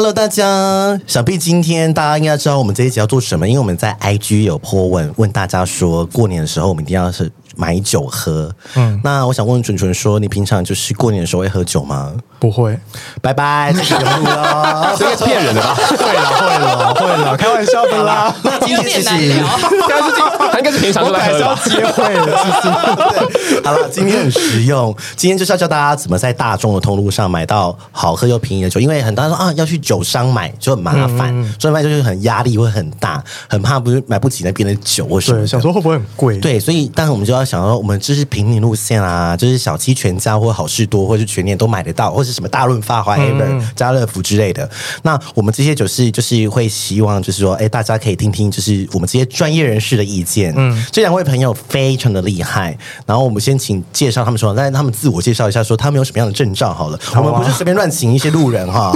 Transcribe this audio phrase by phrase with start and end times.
[0.00, 8.50] Hello，大家，想必今天大家应该知道我们这一集要做什么，因为我们在 IG 有 po 文问大家说，过年的时候我们一定要是买酒喝。
[8.74, 12.14] 嗯，那我想问纯纯说，你平常就是过年的时候会喝酒吗？
[12.38, 12.78] 不会，
[13.20, 15.74] 拜拜， 这是节目了，这个是骗人的吧？
[15.76, 18.34] 会了，会了，会了，开玩笑的啦。
[18.42, 19.44] 那今天其实，应
[19.86, 20.10] 该是
[20.50, 21.56] 他应该是平常都来喝的。
[21.66, 23.62] 接会了，是不是？
[23.62, 35.38] 好了，今天很实用，今天就是要教大家怎么在大众的通路上买到好喝又便宜的酒，因为很多人说啊，要去酒商买就很麻烦，所以卖就是很压力会很大，很怕不是买不起那边的酒或什么。
[35.40, 36.38] 对，想说会不会很贵？
[36.38, 44.70] 对，所以但是我们就要想要，我们就是平民路线啊，就是小七全家或好事多或是全年都买得到，或是什么大润发、华 ever 家乐福之类的。
[45.02, 50.54] 那我们这些就是就是会希望就是说，哎，大家可以听听，就是我们这些专业人士的意见。
[50.56, 52.78] 嗯，这两位朋友非常的厉害。
[53.04, 56.98] 然后我们先请介绍他们说，让他们自我介绍一下，说他们有什么样的证照好了。
[57.16, 58.92] 我们不是随便乱请一些路人哈。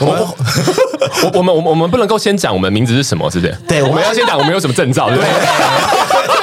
[0.00, 0.26] 我们
[1.22, 3.54] 我我们我们我们不能够先讲我们名字是什么，是不是？
[3.68, 6.33] 对，我们要先讲我们有什么证照，对不对？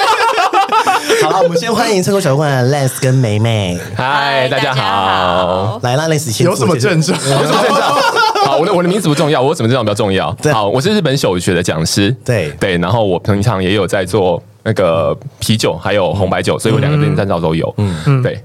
[1.42, 3.76] 好，我们先欢迎成功小冠的 Lance 跟美美。
[3.96, 5.80] 嗨，大家好。
[5.82, 6.46] 来啦，Lance 先。
[6.46, 7.20] 有什么症状？
[7.20, 7.82] 有什么症状？
[8.46, 10.36] 好，我的我的名字不重要，我有什么证照比较重要？
[10.54, 12.16] 好，我是日本酒学的讲师。
[12.24, 17.74] 对对，然后我平常也有在做那个啤酒，还有红白酒，所以我两个证照都有。
[17.78, 18.40] 嗯嗯，对。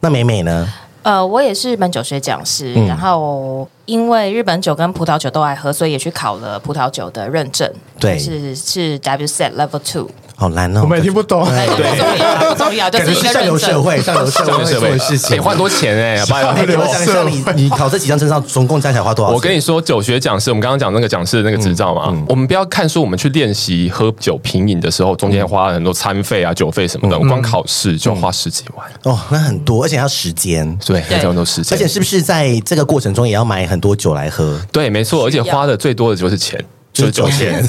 [0.00, 0.68] 那美美呢？
[1.04, 7.68] 呃，我也是日本酒学讲师，嗯、然后因为日本酒跟葡萄酒都爱喝，所以也去考了葡萄酒的认证，
[7.98, 10.08] 对，是是 WSET Level Two。
[10.36, 11.44] 好难哦，我们也听不懂。
[11.44, 16.18] 对，不重要，不重要，就是上流社会，上流社会做的事情，得花多钱哎！
[16.26, 19.32] 我讲一下，你你考这几张证照，总共加起来花多少？
[19.32, 34.60] 我跟你说，酒学讲师，我们刚刚讲那个讲师的那个执照嘛，我们不要看说我们去练习喝酒品饮的时候，中间花了很多餐费啊、酒费什么的，我光考试就花十几万哦，那很多，而且要时间，对，要这么多时间，而且是不是在这个过程中也要买很多酒来喝？
[34.72, 36.62] 对，没错，而且花的最多的就是钱。
[36.92, 37.62] 就是酒钱，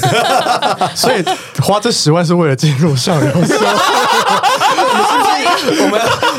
[0.94, 1.24] 所以
[1.62, 3.66] 花这十万是为了进入上流社会。
[5.66, 5.98] 我们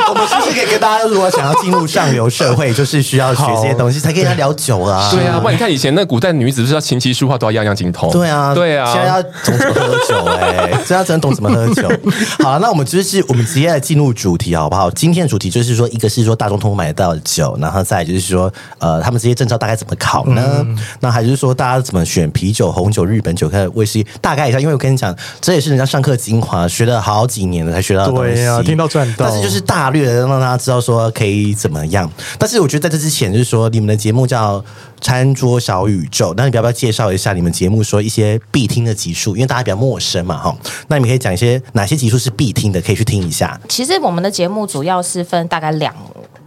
[0.10, 5.10] 我们是不是可以跟大家，如果想要进入上流社会，就是需要学这些东西，才可以跟他聊酒啊？
[5.12, 8.12] 对啊，不然你看以前那古代女子，不是要琴棋书画都要样样精通？
[8.12, 11.90] 对啊，对啊，现在要懂怎么喝酒哎，现在真的懂怎么喝酒。
[12.44, 14.92] 好了，那我们就是我们直接来进入主题好不好？
[14.92, 20.64] 今天的主题就是说，一个是说大众通买得到的酒，然后再就是说，呃，他们这些证照大概怎么考呢？
[21.00, 24.06] 那还是说大家怎么选啤酒、红酒、日本酒、开威士忌？
[24.22, 28.34] 大概一下，因为我跟你讲，这也是人家上课精华，学了好几年了才学到的东西。
[28.36, 29.30] 对啊，听到赚到。
[29.30, 34.64] 但是就是大略的让大家知道说可以怎么样，但是我觉得在这之前就是说你们的节目叫
[35.06, 39.36] 餐桌小宇宙，那你要不要介绍一下你们节目说一些必听的集数？
[39.36, 40.58] 因为大家比较陌生嘛，哈，
[40.88, 43.62] 那你们可以讲一些哪些集数是必听的，可以去听一下。
[43.70, 45.94] 其实我们的节目主要是分大概两。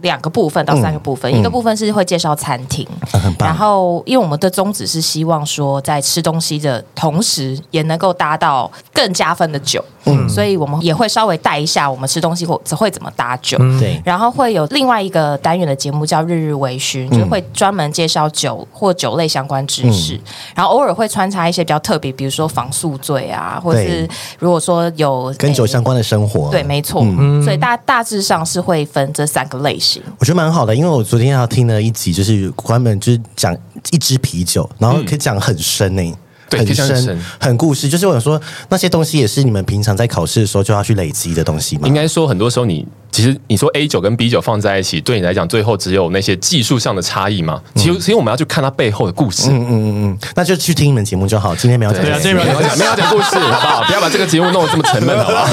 [0.01, 9.83] 两个部分到三个部分，嗯、一个部分是会介绍餐厅，嗯、然后因为我们的宗旨是希望说，在吃东西的同时，也能够搭到更加分的酒，
[10.13, 20.21] 嗯，所以我们也会稍微带一下我们吃东西或会怎么搭酒，对、嗯，然后会有另外一个单元的节目叫日日微醺，嗯、就是会专门介绍酒或酒类相关知识，嗯、
[20.55, 24.07] 然后偶尔会穿插一些比较特别，比如说防宿醉啊，或者是
[24.39, 30.01] 如果说有跟酒相关的生活，对，没错，嗯、所以大大致上是会分这三个类型。
[30.19, 33.55] 我觉得蛮好的，因为我昨天要听了一集，就是专门就是讲
[33.91, 36.09] 一支啤酒，然后可以讲很深呢、欸。
[36.09, 36.17] 嗯
[36.57, 38.39] 很深，很故事，就是我想说
[38.69, 41.87] 那些东西也是你们平常在考试的时候就要去累积的东西吗？
[41.87, 47.61] 应该说，很多时候你其实你说 A 九跟 B 九放在一起，对你来讲，最后只有那些技术上的差异嘛。
[47.75, 49.49] 其实，其实我们要去看它背后的故事。
[49.49, 51.55] 嗯嗯嗯嗯，那就去听你们节目就好。
[51.55, 53.83] 今天没有讲，对啊，今天没有讲，没有讲故事，好不好？
[53.83, 55.47] 不要把这个节目弄得这么沉闷，好不好？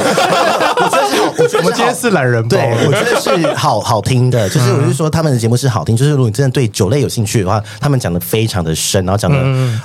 [1.38, 4.48] 我觉得我们今天是懒人，对， 我觉得是好好听的。
[4.50, 5.96] 就是我是说，他们的节目是好听。
[5.96, 9.38] 就是如果你真的对酒类有兴趣的话，他们讲的非常的深，然后讲的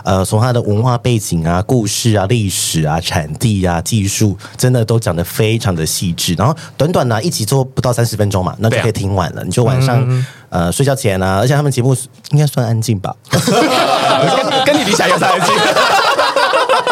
[0.03, 1.85] 呃，从他的文化背景啊、故。
[1.91, 6.33] 事啊、历史啊、产地啊、技术，真的都讲的非常的细致。
[6.35, 9.41] 然后短短呢、啊，一集做不到三十分钟嘛，那就可以听完了。
[9.41, 11.93] 啊、你就晚上、嗯、呃睡觉前啊，而且他们节目
[12.29, 13.13] 应该算安静吧？
[13.29, 15.51] 跟，跟你理想有差距。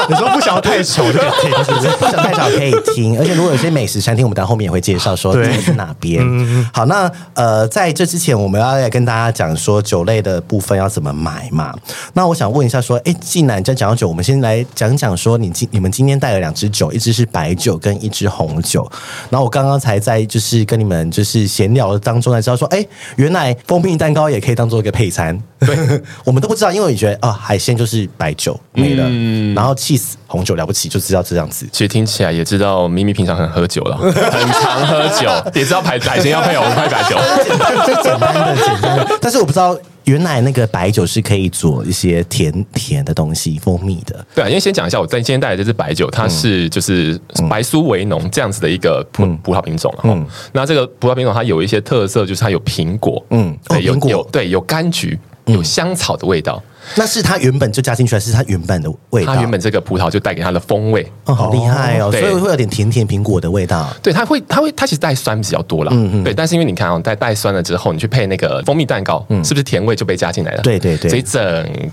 [0.10, 1.88] 你说不想要太丑就可以听，是不是？
[1.98, 3.18] 不想太少可以听。
[3.20, 6.20] 而且如果有些美食餐厅，我们到后面也会介绍说这是哪边。
[6.22, 11.74] 嗯、好，那呃，在这之前，我们要来跟大家讲说酒类的部分要怎么买嘛。
[12.14, 18.90] 那我想问一下，说，哎，既然在讲到酒，我们先来讲讲说，你今你们今天带了两支酒，一支是白酒跟一支红酒。
[19.30, 22.86] 然后我刚刚才在就是跟你们就是闲聊的当中才知道说，哎，
[23.18, 25.40] 原来蜂蜜蛋糕也可以当做一个配餐。
[25.60, 25.78] 对，
[26.24, 31.68] 我们都不知道，因为你觉得啊、哦，海鲜就是白酒没了，嗯、然后起司红酒了不起，就知道这样子。
[31.72, 34.14] 其实听起来也知道，咪咪平常很喝酒了，很
[34.54, 39.18] 常喝酒， 也知道海海鲜要配红配白酒，简单，的简单的。
[39.22, 44.26] 但是我不知道，原来那个白酒是可以做一些甜甜的东西，蜂蜜的。
[44.34, 47.20] 对啊，因为先讲一下，我在今天带来的这支白酒，它是就是
[47.50, 50.00] 白苏维农这样子的一个葡葡萄品种了。
[50.06, 55.20] 嗯，那这个葡萄品种它有一些特色，就是它有苹果，嗯，对，有有对有柑橘。
[55.46, 56.62] 有香草的味道，
[56.96, 59.36] 那是它原本就加进去，还是它原本的味道？
[59.36, 62.12] 它原本这个葡萄就带给它的风味，哦，好厉害哦！
[62.12, 63.88] 所以会有点甜甜苹果的味道。
[64.02, 65.92] 对，它会，它会，它其实带酸比较多了。
[65.94, 66.34] 嗯嗯，对。
[66.34, 70.62] 但是因为你看啊，带带酸了之后，你去配那个蜂蜜蛋糕，嗯，是不是甜味就被加进来了？
[70.62, 71.42] 对对对，所以整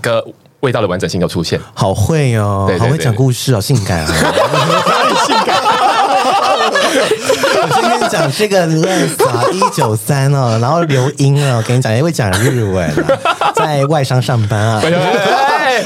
[0.01, 0.25] 个
[0.61, 1.59] 味道的完整性就出现。
[1.73, 4.07] 好会哦，好会讲故事哦，性感啊，
[5.27, 5.57] 性感。
[6.99, 12.89] 我先跟你讲这个 Les 一九三哦，然后留音哦，我跟你讲，因为讲日文，
[13.55, 14.81] 在外商上班啊。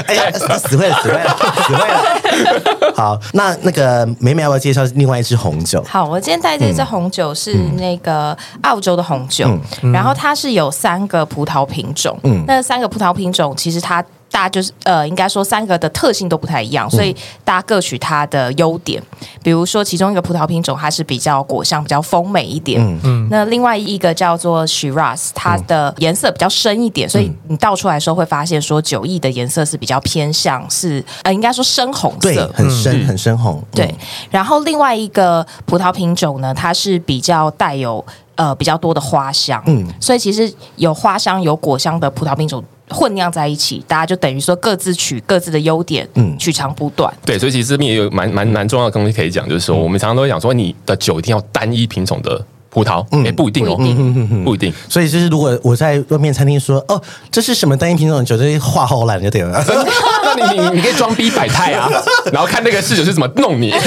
[0.08, 1.38] 哎呀，死会了，死会了，
[1.68, 2.94] 死会了。
[2.96, 5.84] 好，那那个美美要不要介绍另外一支红酒？
[5.88, 9.50] 好，我今天带这支红酒是那个澳洲的红酒，
[9.92, 14.04] 然后它是有三个葡萄品种，嗯，那三个葡萄品种其实它。
[14.32, 17.14] 大家就是呃，应该说三个的特性都不太一样，所以
[17.44, 19.02] 大家各取它的优点。
[19.44, 22.82] 比如说，其中一个葡萄品种它是比较果香、比较丰美一点。
[22.82, 23.28] 嗯嗯。
[23.30, 33.62] 那另外一个叫做 Shiraz，它的颜色比较深一点，所以你倒出来的时候会发现说酒液的颜色是比较偏向是呃，应该说深红色，对，很深很深红。
[33.72, 33.94] 对。
[34.30, 38.04] 然后另外一个葡萄品种呢，它是比较带有
[38.36, 39.62] 呃比较多的花香。
[39.66, 39.86] 嗯。
[40.00, 42.64] 所以其实有花香、有果香的葡萄品种。
[42.92, 47.14] 混酿在一起，大家就等于说各自取各自的优点，嗯，取长补短。
[47.26, 54.74] 对，所以其实这边也有蛮蛮蛮重要的东西可以讲，就是说我们常常都会讲说，你的酒一定要单一品种的葡萄，嗯，也不一定哦，不一定，不一定。
[54.88, 57.02] 所以就是如果我在外面餐厅说，哦，
[57.32, 58.20] 这是什么单一品种？
[58.20, 59.64] 的酒，这些话好烂就对了。
[60.24, 61.90] 那你你你可以装逼摆态啊，
[62.32, 63.74] 然后看那个侍酒是怎么弄你。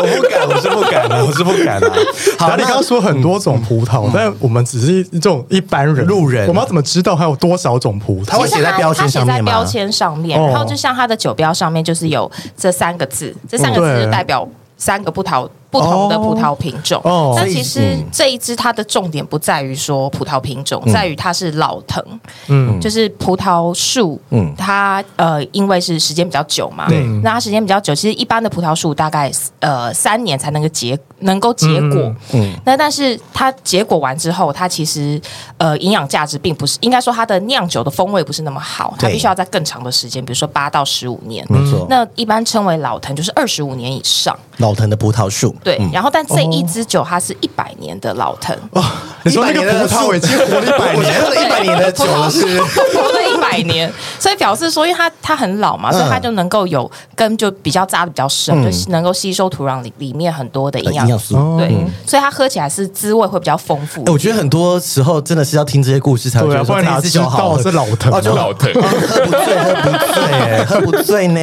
[0.00, 1.90] 我不敢，我是不敢的，我是不敢的。
[2.38, 8.26] 好，你刚刚说很多种葡萄，但我们只是一种一般人、路人，我们要怎么知道还有多少种葡萄？
[8.26, 9.52] 它会写在标签上面吗？
[9.52, 15.48] 标签上面，然后就像它的酒标上面，就是有这三个字，这三个字就代表三个葡萄。
[15.70, 22.02] 不同的葡萄品种，哦，但其实这一支它的重点不在于说葡萄品种，在于它是老藤，
[22.48, 29.30] 嗯，就是葡萄树，嗯，它呃因为是时间比较久嘛，对，那它时间比较久，其实一般的葡萄树大概
[29.60, 35.20] 呃三年才能够结能够结果，嗯，那但是它结果完之后，它其实
[35.58, 45.54] 呃营养价值并不是，应该说它的酿酒的风味不是那么好，它必须要在更长的时间，比如说八到十五年，没错，那一般称为老藤就是二十五年以上，老藤的葡萄树。
[45.62, 48.82] 对，然后但这一支酒它是一百年的老藤哦，
[49.24, 61.68] 你说那个葡萄已经活了一百年了，一百年的酒是 活了一百年，所以表示说，因为它它很老嘛，所以它就能够有根就比较扎的比较深，就能够吸收土壤里里面很多的营养素，对，
[62.06, 64.04] 所以它喝起来是滋味会比较丰富。
[64.06, 71.40] 我觉得很多时候真的是要听这些故事才会觉得说这支酒好，是老藤哦，就老藤，喝不醉，喝不醉，喝不醉呢，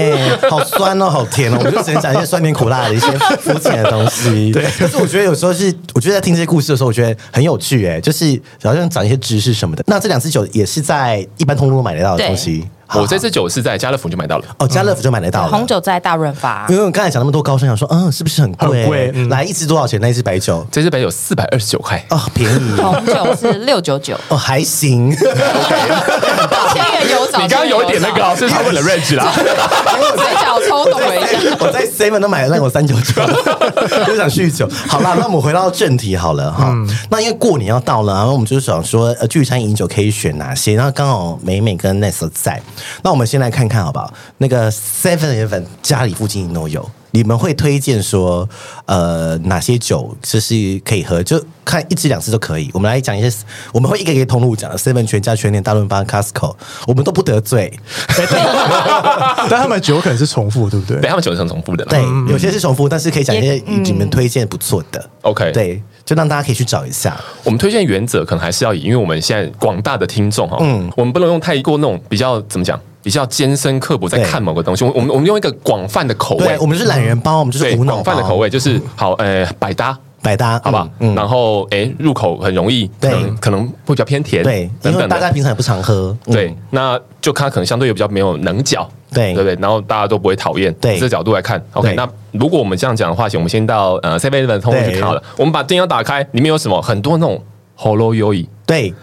[0.49, 3.07] 好酸哦，好甜哦，我们就只能讲一些酸甜苦辣的一些
[3.39, 4.51] 肤浅的东西。
[4.53, 9.83] 对，可是我觉得有时候是，我觉得在听这些故事的时候，我觉得很有趣，哎，就是好像讲一些知识什么的。
[9.87, 12.65] 那这两支酒也是在一般通路买得到的东西。
[12.93, 15.47] 我这支酒是在家乐福就买到了哦，家乐福就买得到了。
[15.49, 18.85] 红酒在大润发，因为我刚才讲那么多高声，想说，嗯，是不是很贵？
[18.85, 19.11] 贵。
[19.27, 19.99] 来，一支多少钱？
[19.99, 22.71] 那一支白酒，这支白酒四百二十九块哦，便宜。
[22.77, 25.11] 红酒是六九九哦，还行。
[25.17, 29.33] 千元有找，你刚刚有一点那个，是他为了 range 啦。
[30.15, 33.13] 我嘴角抽动了一下， 我在 seven 都买了那个三九九，
[34.05, 34.67] 就想酗酒。
[34.87, 36.73] 好啦，那我们回到正题好了哈。
[37.09, 40.75] 那因为过年要到了，然后我们就是想说，呃，聚餐饮酒可以选哪些？
[40.75, 42.61] 然后刚好美美跟 Nest 在。
[43.03, 44.11] 那我们先来看看好不好？
[44.37, 45.17] 那个 Seven
[45.47, 48.47] Eleven 家里附近都有，你们会推荐说，
[48.87, 50.53] 呃，哪些酒就是
[50.83, 51.23] 可以喝？
[51.23, 52.69] 就看一支两支都可以。
[52.73, 53.33] 我们来讲一些，
[53.71, 56.53] 我们会一个一个通路讲，Seven 全家、全年、大润发、Costco，
[56.85, 57.71] 我们都不得罪。
[59.49, 60.99] 但他们酒可能是重复，对不对？
[60.99, 61.85] 对，他们酒是很重复的。
[61.85, 65.09] 对，有些是重复，但是可以讲一些你们推荐不错的。
[65.21, 65.81] OK，对。
[66.03, 67.19] 就让大家可以去找一下。
[67.43, 74.83] 我们推荐原则可能还是要以，因为我们现在广大的听众哈，嗯，我们不能用太过那种比较怎么讲比较艰深刻薄在看某个东西。
[74.83, 79.95] 我我们我们用一个广泛的口味，我们是懒人包，我们就是无脑广泛的口味，就是好，呃，百搭。
[80.23, 89.55] 百搭，好吧，嗯，然后哎，入口很容易，对，可能会比较偏甜，对，因为大家平常也不常喝，对，那就它可能相对也比较没有棱角，对，对不对？
[89.61, 96.81] 然后大家都不会讨厌，对，这个角度来看，OK，那如果我们这样讲的话，行，我们先到呃 Seven Eleven 通路去看好了，我们把电箱打开，里面有什么？
[96.81, 97.39] 很多那种
[97.77, 98.93] Holo Yoi，对，对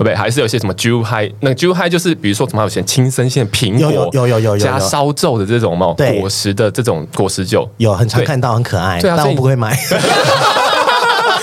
[0.00, 0.14] 不对？
[0.14, 9.78] 还是有些什么 Ju Hai，那个 Ju Hai 就是比如说什么有些青森县苹果，有有有有加烧皱的这种嘛，果实的这种果实酒，有很常看到，很可爱，但我不会买。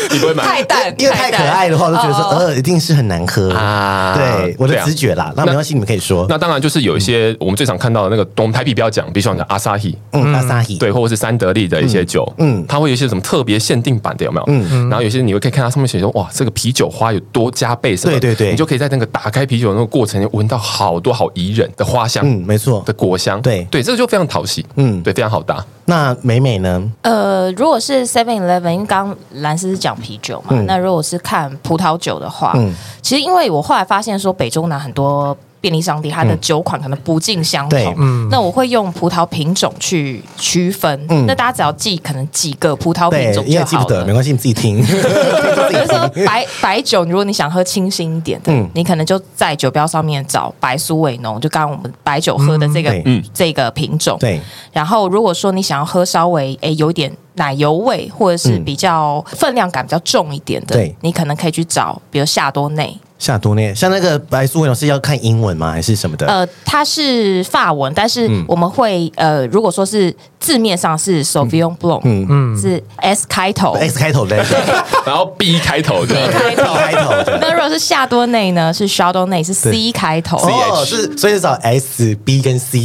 [0.11, 0.43] 你不会买？
[0.43, 3.51] 太淡，因为太可爱的话，我就觉得说，呃，一定是很难喝。
[3.53, 4.15] 啊。
[4.15, 5.33] 对，我的直觉啦。
[5.35, 6.25] 那没关系，你们可以说。
[6.29, 14.43] 那当然就是有一些我们最常看到的那个，我们台啤不要讲，比如说讲阿萨希，嗯，阿萨希，对，或者是三得利的一些酒，嗯，它会有一些什么特别限定版的，有没有？
[14.47, 18.19] 嗯，然后有些你会可以看它上面写说，哇，这个啤酒花有多加倍什么？
[18.19, 18.35] 对对。
[18.35, 23.65] 对，你就可以在那个打开啤酒那个过程，闻到好多好宜人的花香，嗯，没错，的果香，对。
[23.71, 25.63] 对，这个就非常讨喜，嗯，对，非常好搭。
[25.85, 26.83] 那美美呢？
[27.01, 32.53] 呃，如果是 Seven Eleven，因为刚刚兰斯是讲啤酒嘛，那如果是看葡萄酒的话，
[33.01, 35.35] 其实因为我后来发现说北中南很多。
[35.59, 41.05] 便利商店它的酒款可能不尽相同，嗯，那我会用葡萄品种去区分。
[41.09, 44.77] 嗯，那大家只要记可能几个葡萄品种就好了，记不得没关系，你自己听。
[44.77, 44.91] 比
[45.77, 54.17] 如说白白酒，如果你想喝清新一点的，嗯，你可能就在酒标上面找白苏维农，就刚刚我们白酒喝的这个嗯这个品种。
[54.19, 54.39] 对。
[54.71, 62.97] 然后如果说你想要喝稍微诶有点奶油味，或者是比较分量感比较重一点的，对，你可能可以去找，比如夏多内。
[63.19, 65.71] 夏多内，像那个白苏维浓是要看英文吗？
[65.71, 66.27] 还是什么的？
[66.27, 72.27] 呃，它是法文，但是我们会呃，如果说是字面上是 Sauvignon Blanc，嗯。
[72.29, 74.35] 嗯，是 S 开头，S 开头的，
[75.05, 76.73] 然后 B 开头的，B 开头。
[76.75, 77.11] 开头。
[77.41, 78.71] 那如果是夏多内呢？
[78.71, 82.77] 是 Chardonnay，是 C 开头，哦，是所以是找 S、B 跟 C。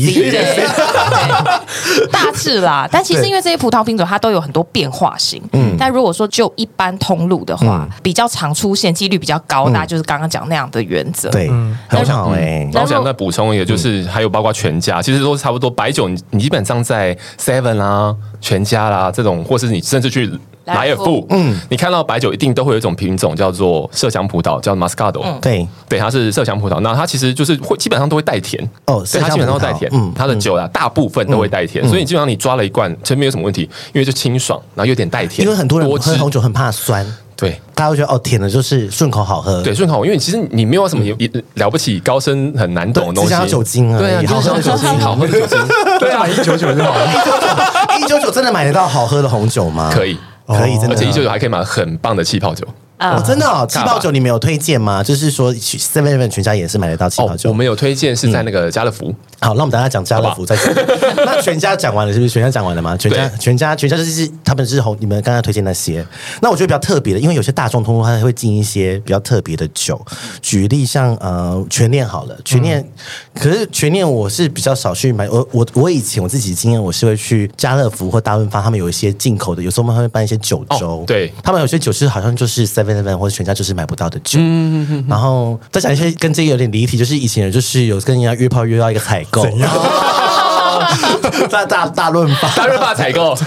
[2.11, 10.22] 大致啦，但其实因为这些葡萄品种它都有很多变化型，嗯，但如果说就一般通路的话，比较常出现，几率比较高，那就是刚。
[10.29, 11.49] 讲那样的原则，对，
[11.89, 12.69] 很好哎。
[12.73, 15.71] 然后想再补充一个，就是还有包括全家，其实都差不多。
[15.71, 20.31] 白酒你你基本上在 Seven 啦、全家啦这种，或是你甚至去
[20.67, 25.41] 莱尔富，嗯，你看到白酒一定都会有一种品种叫做麝香葡萄，叫 Moscato。
[25.41, 26.79] 对，对，它是麝香葡萄。
[26.81, 29.91] 那它其实就是会基本上都会带甜哦，对，它基本上都带甜。
[29.93, 33.63] 嗯，它的酒啊，大部分都会带甜，所以你基本上你抓了一罐，其实没有什么问题，
[33.93, 35.45] 因为就清爽，然后有点带甜。
[35.45, 37.05] 因为很多人喝红酒很怕酸。
[37.37, 39.63] 对，大家会觉得哦，甜的就是顺口好喝。
[39.63, 41.17] 对，顺口好，因为其实你没有什么也
[41.55, 45.59] 了不起、高深、很难懂的东西，加酒精啊，对啊，好喝的酒精，好喝的酒精，
[45.99, 47.99] 对啊，买一九九就好了。
[47.99, 49.91] 一九九真的买得到好喝的红酒吗？
[49.93, 52.67] 可以，可以，真的，而且一九九还可以买很棒的气泡酒。
[53.03, 55.03] 哦，真的哦，气泡酒你们有推荐吗？
[55.03, 57.51] 就是说，Seven Eleven 全家也是买得到气泡酒。
[57.51, 59.15] 我们有推荐是在那个家乐福。
[59.41, 60.73] 好，那我们等下讲家乐福再讲。
[61.27, 62.31] 那全家讲完了是不是？
[62.33, 62.97] 全家讲完了吗？
[62.97, 66.07] 全家全家全家就是他们是红，你们刚刚推荐那些。
[66.41, 70.01] 那我觉得比较特别的，因为有些大众通路它会进一些比较特别的酒。
[70.41, 72.85] 举例像呃全念好了，全联，
[73.35, 75.29] 可是全念我是比较少去买。
[75.29, 81.03] 我我我以前我自己经验，我是会去家乐福或大润发，他们有一些进口的，有时候他们会办一些酒周。
[81.07, 84.39] 对，他们有些酒是好像就是 Seven Eleven 或者全家就是买不到的酒。
[84.39, 85.05] 嗯嗯嗯。
[85.09, 89.47] 然后再讲一些跟这个有点离题，就是以前就是有跟人家约炮约到一个采购。
[91.51, 93.35] 大大大润发，大润发采购。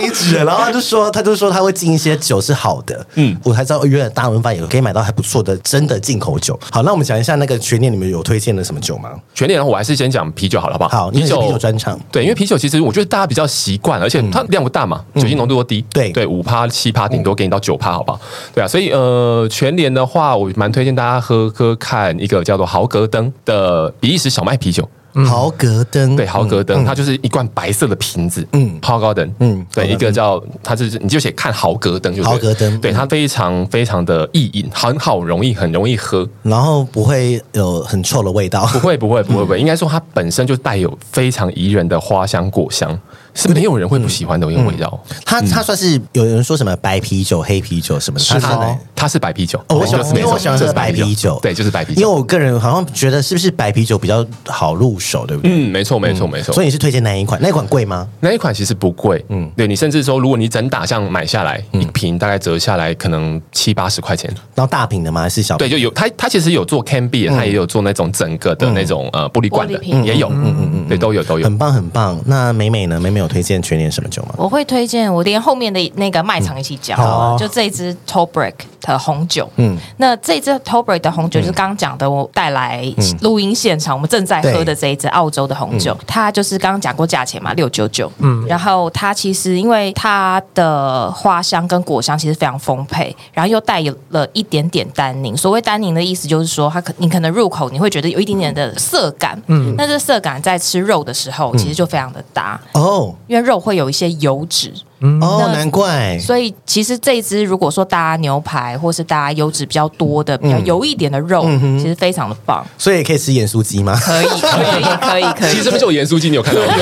[0.00, 6.58] 离职了， 然后他就说，他就说他会进一些酒是好的，嗯，我才知道原来大润发也可以买到还不错的真的进口酒。
[6.70, 9.10] 好，那我们讲一下那个全年，你们有推荐的什么酒吗？
[9.34, 11.04] 全联，我还是先讲啤酒好了，好不好？
[11.04, 18.20] 好，啤酒啤酒专场，对，因为啤酒其实我觉得大家比较习惯，而且它量不大嘛，酒精浓度都低，对对，五趴七趴，顶多给你到九趴，好不好？
[18.54, 24.88] 对啊，所以呃，全年的话，我蛮推荐大家喝喝看一个叫做豪格登的比利时小麦啤酒。
[25.26, 42.98] 豪格登，对，豪格登，它就是一罐白色的瓶子，嗯，豪格登，嗯，对，一个叫它就是，你就写看豪格登就豪格登，对，它非常非常的易饮，很好容易很容易喝，然后不会有很臭的味道，不会不会不会不会，应该说它本身就带有非常宜人的花香果香。
[43.34, 44.98] 是没有人会不喜欢的一个味道。
[45.24, 48.24] 它它算是有人说什么白啤酒、黑啤酒什么的。
[48.24, 49.62] 是它，它是白啤酒。
[49.68, 51.38] 我喜欢，因为我喜欢喝白啤酒。
[51.42, 52.00] 对，就是白啤酒。
[52.00, 55.50] 因为我个人好像觉得是不是白啤酒比较好入手，对不对？
[55.52, 56.52] 嗯，没错，没错，没错。
[56.54, 57.40] 所以你是推荐哪一款？
[57.40, 58.06] 那一款贵吗？
[58.20, 59.24] 那一款其实不贵。
[59.28, 64.28] 嗯，对你甚至说，如果你整打像买下来一瓶，大概折下来可能七八十块钱。
[64.54, 65.22] 然后大瓶的吗？
[65.22, 65.56] 还是小？
[65.56, 70.28] 对，就有它，它其实有做 can be，它也有做那种整个的那种呃玻璃罐的，也有。
[70.30, 71.44] 嗯嗯嗯，对，都有都有。
[71.44, 72.20] 很棒很棒。
[72.26, 72.98] 那美美呢？
[72.98, 73.19] 美美。
[73.20, 74.34] 面有推荐全年什么酒吗？
[74.36, 79.48] 我会推荐，我连后面的那个卖场一起讲，嗯、就这一支 Torbreck 的红酒。
[79.56, 82.82] 嗯，那这支 Torbreck 的红酒就是刚刚讲的，我带来
[83.20, 88.10] 录音现场，我们正在喝的这一支澳洲的红酒，嗯、它就是刚刚讲过价钱嘛，六九九。
[88.18, 95.36] 嗯，然后它其实因为它的花香跟果香其实非常丰沛，然后又带有了一点点单宁。
[95.36, 99.40] 所谓单宁的意思就是说，它可你可能入口你会觉得有一点点的涩感。
[99.46, 104.72] 嗯，那这涩感在吃肉的时候，其实就非常的搭哦，因为肉会有一些油脂。
[105.20, 106.18] 哦，难怪。
[106.18, 111.42] 所以其实这一支如果说搭牛排，或是搭油脂比较多的、比较油一点的肉，
[111.78, 112.64] 其实非常的棒。
[112.76, 113.98] 所以也可以吃盐酥鸡吗？
[114.02, 115.50] 可以，可以，可以，可以。
[115.52, 116.74] 其实这边就有盐酥鸡，你有看到吗？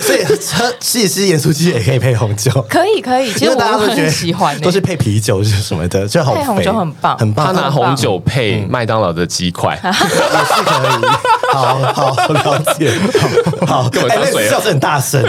[0.00, 3.32] 所以吃吃吃盐酥鸡也可以配红酒，可以，可以。
[3.32, 6.34] 其实大家都很喜欢，都是配啤酒是什么的，就好。
[6.34, 7.46] 配红酒很棒，很棒。
[7.46, 11.06] 他拿红酒配麦当劳的鸡块 也是可以。
[11.52, 12.90] 好好了解，
[13.66, 13.90] 好。
[14.08, 15.22] 哎，那笑声很大声。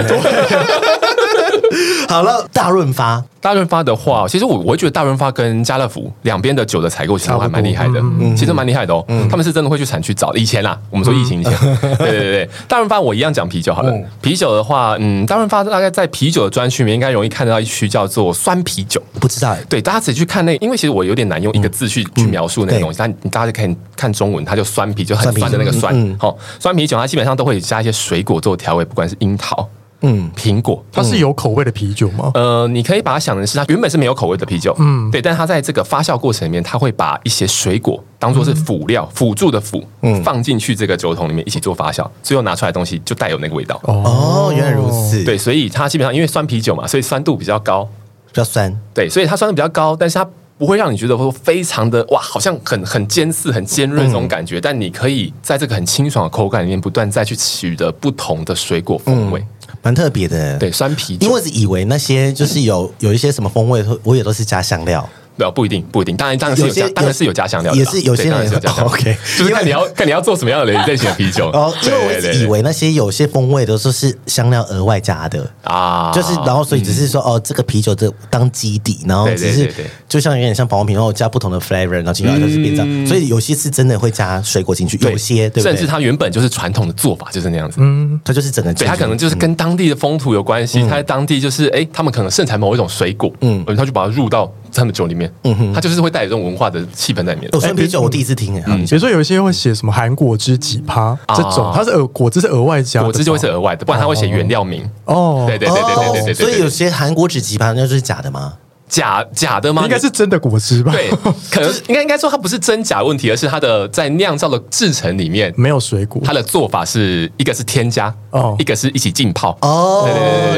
[2.10, 9.04] 好了，大润发，大润发的话，其实我我觉得大润发跟家乐福两边的酒的采购其实还蛮厉害的，嗯、其实蛮厉害的哦。
[9.08, 10.34] 嗯、他们是真的会去产区找。
[10.34, 13.92] 以前啦，我们说疫情以前，嗯、 对对对，大润发我一样讲啤酒好了。
[13.92, 19.56] 嗯、啤酒的话，嗯，大润发大概在啤酒的专区里面应该容易看得到一区叫做酸啤酒，不知道。
[19.70, 25.94] 对，大家自己去看那个，因为其实我有点难用一个字去、嗯、去描述那个东西，但大家就可以看中文，它就酸啤，就很酸的那个酸。
[26.18, 29.68] 好、嗯，酸啤酒它基本上都会加一些水果做调味，不管是樱桃。
[30.04, 32.32] 嗯，苹果它是有口味的啤酒吗？
[32.36, 43.80] 呃，你可以把它想成是它原本是没有口味的啤酒，嗯，对，但它在这个发酵过程里面，它会把一些水果当做是辅料、辅助的辅，嗯，放进去这个酒桶里面一起做发酵，最后拿出来的东西就带有那个味道。
[43.84, 45.24] 哦，原来如此。
[45.24, 47.84] 对，所以它基本上因为酸啤酒嘛，所以酸度比较高，
[48.28, 48.78] 比较酸。
[48.94, 54.62] 对，所以它酸度比较高，但是它不会让你觉得说非常的哇，好像很很尖刺、很尖锐这种感觉。
[54.62, 59.44] 但你可以在这个很清爽的口感里面，不断再去取得不同的水果风味。
[59.82, 65.08] 蛮特别的，对酸啤酒，因为我以为那些就是有有一些什么风味，我也都是加香料。
[65.38, 66.16] 不不一定，不一定。
[66.16, 68.86] 当然，当然是有加，当然是有加香料的，也是有些人有加香料。
[68.86, 71.48] OK， 就是看你要看你要做什么样的类型的啤酒。
[71.50, 79.72] 哦，因为我一直以为那些有些风味都是是香料额外加的啊，就是然后所以只是说哦，这个啤酒的当基底，然后只是
[80.08, 83.08] 就像有点像保养品，然后加不同的 flavor，然后进来就是变这样。
[83.08, 87.78] 所以有些是真的会加水果进去，有些对，甚至它原本就是传统的做法就是那样子。
[87.80, 90.82] 嗯，它就是整个，对，它可能就是跟当地的风土有关系。
[90.84, 96.04] 它在当地就是哎，他们可能盛产某一种水果，嗯，他就把它入到他们酒里面，嗯哼，它就是。
[96.04, 97.50] 会带有这种文化的气氛在里面。
[97.62, 104.84] 酸啤酒我第一次听哎，比如说有一些会写什么韩国汁几趴这种，它是额果汁是额外加，果汁就会是额外的，不然它会写原料名。
[105.06, 106.34] 哦，对对对对对对对。
[106.34, 108.56] 所以有些韩国汁几趴那就是假的吗？
[108.94, 109.82] 假假的吗？
[109.82, 110.92] 应该是真的果汁吧？
[110.94, 111.10] 对，
[111.50, 116.22] 可能应该应该说它不是真假问题，而是它的在酿造的制成里面没有水果。
[116.24, 120.08] 它的做法是一个是添加哦，一个是一起浸泡哦。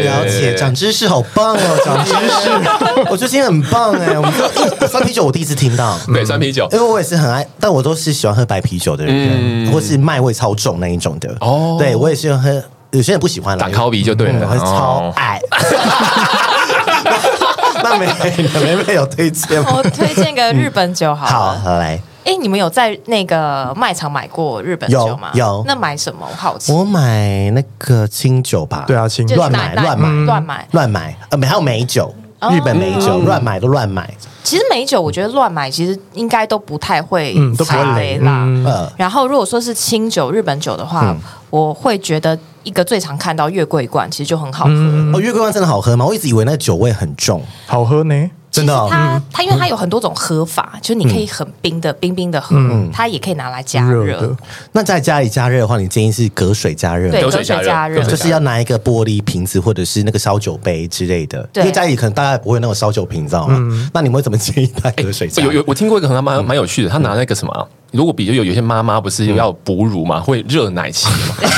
[0.03, 2.49] 了解，长知识好棒哦， 长知识，
[3.09, 4.19] 我觉得今天很棒哎。
[4.19, 11.77] 我们说酸啤酒，我第一次听到， 对酸啤酒，因为我也是很爱，但我都是喜欢喝白啤酒的人，或是麦味超重那一种的哦。
[11.79, 15.39] 对我也喜欢喝，有些人不喜欢了，打烤鼻就对了，我超爱。
[17.83, 18.07] 那美
[18.63, 19.73] 美美有推荐吗？
[19.75, 21.99] 我推荐个日本酒好，好，好来。
[22.23, 25.29] 哎，你们有在那个卖场买过日本酒吗？
[25.35, 25.63] 有。
[25.67, 26.27] 那买什么？
[26.27, 26.71] 我好奇。
[26.71, 28.83] 我买那个清酒吧。
[28.87, 31.15] 对啊，清乱买乱买乱买乱买。
[31.29, 32.13] 呃，还有美酒，
[32.51, 34.11] 日本美酒乱买都乱买。
[34.43, 38.43] 其实美酒，我觉得乱买其实应该都不太会踩雷啦。
[38.45, 38.89] 嗯。
[38.97, 41.15] 然后如果说是清酒，日本酒的话，
[41.51, 42.37] 我会觉得。
[42.65, 44.71] 一个最常看到月桂冠，其实就很好喝。
[45.13, 46.05] 哦，月桂冠真的好喝吗？
[46.05, 48.29] 我一直以为那酒味很重，好喝呢。
[48.51, 52.55] 真的，它它因为它有很多种喝法，就是你可以很冰的冰冰的喝，
[52.93, 54.33] 它也可以拿来加热。
[54.71, 61.45] 那在家里加热的话，你建议是隔水加热，对，隔水加热，就是要拿一个玻璃瓶子或者是那个烧酒杯之类的。
[61.55, 63.89] 因为家里可能大家不会那种烧酒瓶，你知道吗？
[63.93, 65.51] 那你们会怎么建议它隔水加热？
[65.51, 71.35] 有有，我听过一个很蛮蛮有趣的，他拿那个什么，如果比如有有些妈妈不是要哺乳嘛，会热奶期嘛。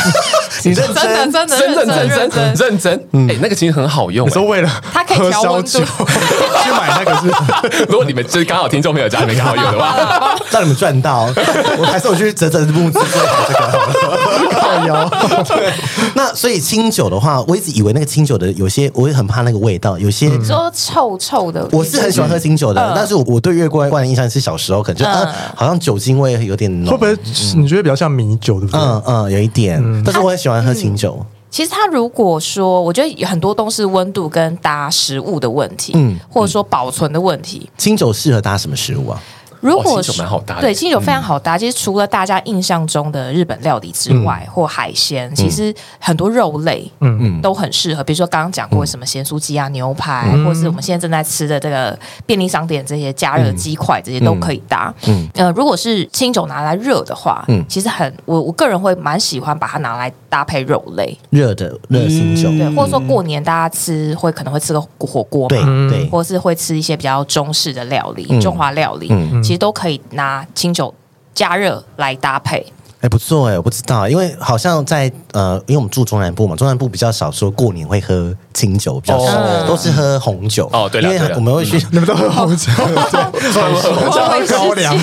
[0.64, 2.94] 你认真，真的，真的，真的，认真，认真。
[3.30, 4.28] 哎，那个其实很好用。
[4.28, 7.86] 你说为了它可以调温度， 去买那个是。
[7.88, 11.32] 如果你们就是刚好听众朋友家里面刚好有的话，让你们赚到。
[11.78, 15.44] 我还是我去折折木子做这个好了。
[15.48, 15.72] 对，
[16.16, 19.98] 那所以清酒的话，我一直以为那个清酒的有些，我也很怕那个味道。
[20.00, 26.92] 有些说臭臭的，我是很喜欢喝清酒的，但是我我对月桂冠的印象是小时候可能就啊，好像酒精味有点浓。
[26.92, 27.24] 会不会
[27.56, 28.80] 你觉得比较像米酒对不对？
[28.80, 29.82] 嗯嗯，有一点。
[30.04, 31.26] 但是我很喜欢喝清酒。
[31.50, 37.70] 其实它如果说，我觉得有很多都是温度跟搭食物的问题，嗯，或者说保存的问题。
[37.78, 39.24] 清酒适合搭什么食物啊？
[39.68, 41.58] 如果是蛮好搭，对，清酒非常好搭。
[41.58, 47.18] 其实除了大家印象中的日本料理之外，或海鲜，其实很多肉类，嗯。
[47.20, 48.04] 嗯，都很适合。
[48.04, 54.94] 比如说刚刚讲过什么咸酥鸡啊、牛排，或者是我们现在正在吃的这个便利商店这些加热鸡块，这些都可以搭。
[55.08, 69.08] 嗯，呃，如果是清酒拿来热的话，嗯，其实很我我个人会蛮喜欢把它拿来搭配肉类，热的热清酒，对，或者说过年大家吃会可能会吃个火锅，对对，或是会吃一些比较中式的料理、中华料理，
[69.42, 70.94] 其实都可以拿清酒
[71.34, 72.66] 加热来搭配。
[73.00, 80.90] 哎，不错哎，我不知道，因为好像在呃，因为我们住中南部嘛，中南部比较少说过年会喝清酒，比较少都是喝红酒哦。
[80.92, 84.98] 对，因为我们会去，你们都喝红酒， 喝高粱。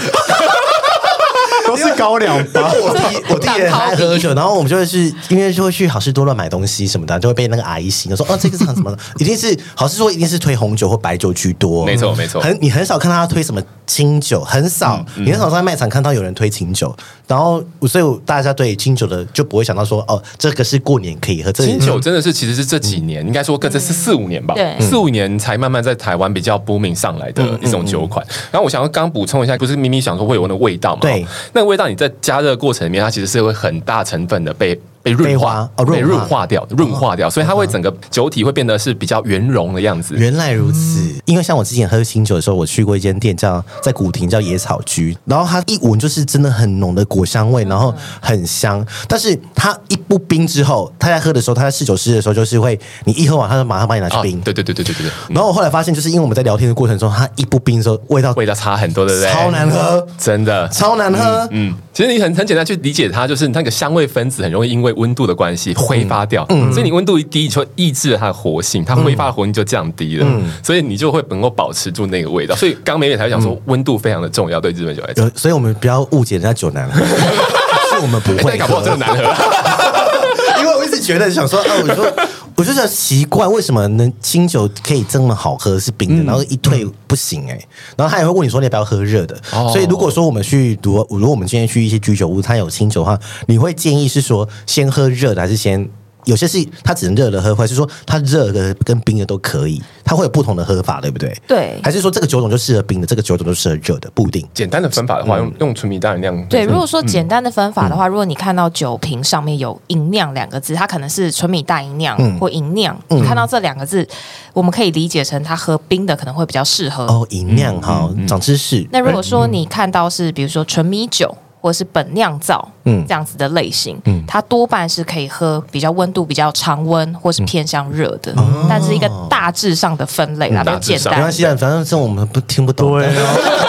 [1.77, 2.73] 都是高粱吧。
[2.83, 8.97] 我弟我弟也爱喝酒，然后我们就会去，因为就会去好事多乱买东西什么的，就会被那个阿姨洗，说哦，这个是什么？
[9.19, 11.85] 一定是好事多，一定是推红酒或白酒居多。
[11.85, 16.95] 没错没错，很你很少看到他推什么清酒，很少，你很少在卖场看到有人推清酒。
[17.27, 21.51] 然后所以大家对清酒的就不会想到说哦，这个是过年可以喝。
[21.53, 28.25] 清酒真的是其实是这几年应该说，跟这是四五年吧，四五年才慢慢在台湾比较 booming 上来的一种酒款。
[28.51, 31.01] 然后我想要刚补充一下，不是咪咪想说会有那个味道嘛？
[31.01, 31.27] 对。
[31.55, 34.81] 那个味道你在加热过程里面，它其实是会很大成分的被。
[35.05, 40.15] 被润化哦，被润化掉，润化掉，所以它会整个酒体会变得是比较圆融的样子。
[40.17, 48.85] 原来如此，因为像我之前喝清酒的时候，我去过一间店叫在古亭叫野草居，然后它一闻就是真的很浓的果香味，然后很香。
[49.07, 54.41] 但是它一不冰之后，他在喝的时候，他在试酒师的时候，就是会你一喝完，他就马上把你拿去冰。
[54.41, 55.11] 对对对对对对。
[55.29, 59.31] 然后我后来发现，就是因为我们在聊天的过程中，它一不冰的时候，味道味道差很多，对不对？
[59.31, 61.47] 超难喝，真的超难喝。
[61.51, 65.73] 嗯，其实你很很简单去理解它，就是那个香味分子很容易因为温度的关系。
[65.75, 72.57] 挥发掉，嗯、所以你温度一低，就抑制了它的活性，它挥发的活性就降低了，嗯、所以你就会能够保持住那个味道。
[72.57, 75.31] 所以刚美美才会讲说，温度非常的重要，对日本酒来讲。
[75.37, 79.23] 所以我们不要误解人家酒难喝， 是我们不会，搞不好真的难喝。
[80.59, 82.13] 因为我一直觉得想说，啊，我说。
[82.57, 89.37] 我就觉得奇怪，为什么能清酒可以这么好喝是冰的，然后一退不行哎、欸，然后他也会问你说，你要不要喝热的？
[89.53, 95.89] 哦、所以如果说我们去读，如果我们今天去一些居酒屋，它有清酒的话，你会建议是说先喝热的还是先？
[96.25, 101.37] 有些是它只能热的喝，或者是说它热的跟冰的都可以，它会有不同的喝法，对不对？
[101.47, 104.47] 对，还是说这个酒种就适合冰的，这个酒种就适合热的，不一定。
[104.55, 106.47] 简单的分法的话，用用纯米大吟酿。
[106.49, 112.97] 对，如果说简单的分法的话，如果你看到酒瓶上面有“吟酿”两个字，它可能是纯米大吟酿或吟酿。
[113.09, 114.07] 你看到这两个字，
[114.53, 117.05] 我们可以理解成它喝冰的可能会比较适合。
[117.05, 118.87] 哦，吟酿哈，长知识。
[118.91, 121.35] 那如果说你看到是比如说纯米酒。
[121.65, 128.35] 或者是本酿造，嗯，这样子的类型，嗯，它多半是可以喝比较温度比较常温，或是偏向热的，
[128.69, 131.15] 但是一个大致上的分类啦，比较简单。
[131.15, 132.99] 没关系啊，反正这我们不听不懂。
[132.99, 133.07] 对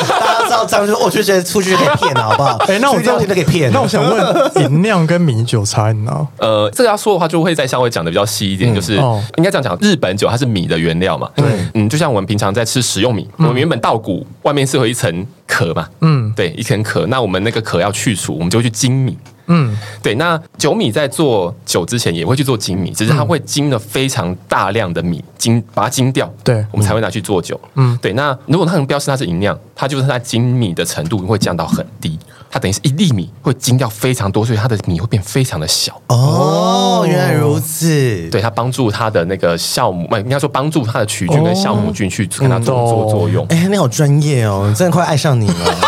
[0.09, 2.57] 大家知道这样就，我就觉得出去就可以骗了，好不好？
[2.67, 3.71] 哎，那我这样就可以骗。
[3.71, 6.27] 那我想问， 吟酿跟米酒差在哪？
[6.37, 8.95] 呃，这个要说的话，就会在稍微讲的比较细一点，就是
[9.37, 15.25] 应该这样讲，日本酒它是米的原料嘛，对，嗯，就像我们平常在吃食用米，我们原本稻谷外面是有一层。
[15.47, 32.17] 壳嘛，嗯，对，一层壳，那我们那个壳要去除，我们就会去精米，嗯，对，那酒米在做酒之前也会去做精米，只是它会精了非常大量的米，精把它精掉，对，我们才会拿去做酒，嗯，对，那如果它能标示它是银酿，它就是它精米的程度会降到很低。
[32.55, 36.01] 它等于是一粒米会精掉非常多，所以它的米会变非常的小。
[36.07, 38.29] 哦，原来如此。
[38.29, 43.45] 对，它帮助它的那个酵母，应该说帮助它的曲菌跟酵母菌去跟它做做作用。
[43.47, 45.53] 哎，你好专业哦，真的快爱上你了。
[45.53, 45.81] 你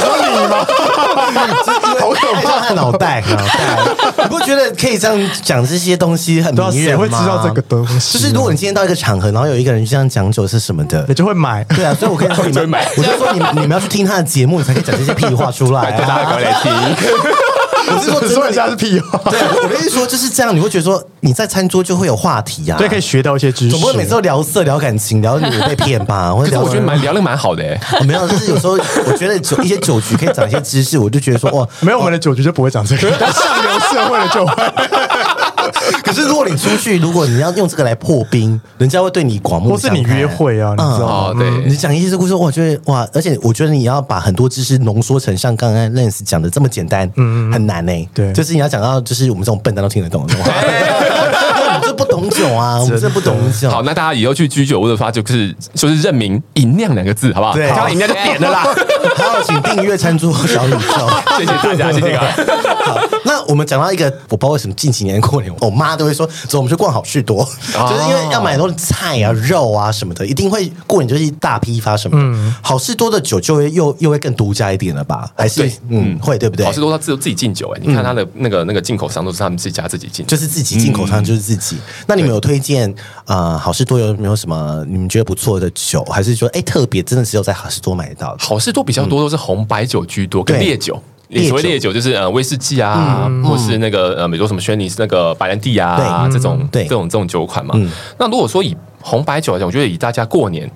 [0.00, 0.66] 说你吗？
[2.00, 3.78] 好可怕，脑袋脑袋。
[4.24, 7.02] 你不觉得可以这样讲这些东西很迷人吗？
[7.02, 8.18] 会知道这个东西？
[8.18, 11.62] 就是如果你今天到一个场合，然后有一个人这样讲酒是什么的， 你就会买。
[11.64, 12.84] 对啊，所以我可以说你们买。
[12.98, 15.92] 我就说你们你们要去听他的节目，你才可以讲这些屁话出来。
[16.08, 16.72] 大家快来听，
[17.94, 19.20] 我是说，只说一下是屁话。
[19.30, 23.70] 对，我跟你说就是这样，你会觉得说你在餐桌就会有话题啊，对，可以学到一些知识。
[23.72, 26.34] 总不会每次都聊色、聊感情、聊你被骗吧？
[26.40, 28.72] 可是我觉得蛮聊的蛮好的哎，没有，就是有时候
[29.06, 34.54] 我觉得酒一些酒局可以长一些知识，我就觉得说哇，没有我们的酒局就不会长这个， 上流社会的就会。
[36.04, 39.70] 可是如果你出去，如果你要用这个来破冰，人家会对你刮目。
[39.70, 41.38] 或是你约会啊，你知道吗？
[41.38, 48.08] 对，你讲一些故事，我觉得哇，而且我觉得你要把很多知识浓缩成像刚刚 Lens 讲的这么简单，嗯，很难呢。
[48.14, 50.50] 对，就是你要讲到，就是我们这种笨蛋都听得懂的话。
[52.08, 53.70] 懂酒啊，我们真的不懂酒。
[53.70, 57.54] 好，那大家以后去居酒屋的话，就是就是认明“饮酿”两个字，好不好？
[57.54, 58.64] 对，看到“吟酿”就点了啦。
[59.16, 60.78] 还有，请订阅餐桌小宇宙，
[61.38, 62.26] 谢谢大家，谢谢啊。
[62.84, 72.54] 好，那我们讲到一个，我不知道为什么近几年过年，我妈都会说，走，我们去逛好事多，就是因为要买很多菜啊、肉啊什么的，一定会过年就是一大批发什么的。
[72.62, 75.28] 好事多的酒就会又又会更独家一点了吧？
[75.36, 76.64] 还是嗯，会对不对？
[76.64, 81.76] 好事多他自自己进酒，哎，你看他的那个那个进口商都是他们自己家自己进，就是自己进口商就是自己。
[82.06, 83.58] 那你们有推荐啊？
[83.58, 86.02] 好事多有没有什么你们觉得不错的酒？
[86.04, 88.36] 还是说哎特别真的只有在好事多买得到？
[88.38, 91.02] 好事多比较多都是红白酒居多，跟烈酒。
[91.46, 97.74] 所谓烈酒就是呃威士忌啊，或是那个呃比如说什么轩尼诗那个白兰地啊这种这种这种酒款嘛。
[98.18, 100.70] 那如果说以红白酒来讲，我觉得以大家过年，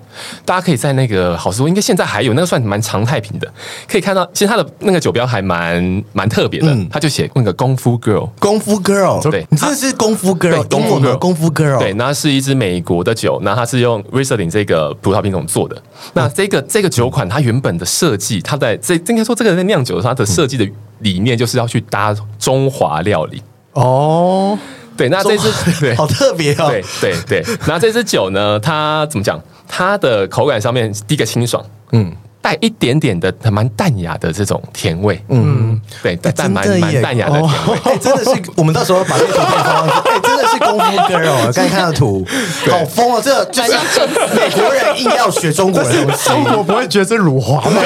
[0.45, 3.51] 大家可以在那个好事多，应该现在还有那个算蛮常态品的，
[3.87, 15.81] 可以看到，其实它的那个酒标还蛮蛮特别的，他就写那个功夫 girl，功夫 girl，对，你真的是功夫 girl，功夫 girl，功夫 girl，对，那是一支美国的酒，那它是用 Riesling 这个葡萄品种做的，
[16.13, 20.67] 那这个这个酒款它原本的设计，它在这应该说这个在酿酒它的设计的
[20.99, 23.43] 理念就是要去搭中华料理。
[23.73, 24.57] 哦。
[24.95, 26.67] 对，那这支 对好特别哦。
[26.69, 29.39] 对对对，那这支酒呢，它怎么讲？
[29.67, 37.79] 它的口感上面第一个清爽，嗯，带一点点的蛮淡雅的这种甜味，嗯，对，带蛮蛮淡雅的甜味。
[37.85, 40.09] 哎，真的是，我们到时候把这图片放上去。
[40.09, 42.23] 哎，真的是功夫 girl， 刚才看到图，
[42.69, 43.21] 好疯哦！
[43.23, 43.69] 这就是
[44.35, 47.81] 美国人硬要学中国人东西，中国不会觉得是辱华吗？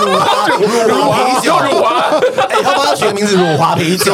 [0.00, 1.90] 辱华，辱华，辱华啤酒，辱华。
[2.48, 4.12] 哎，他帮他取的名字辱华啤酒。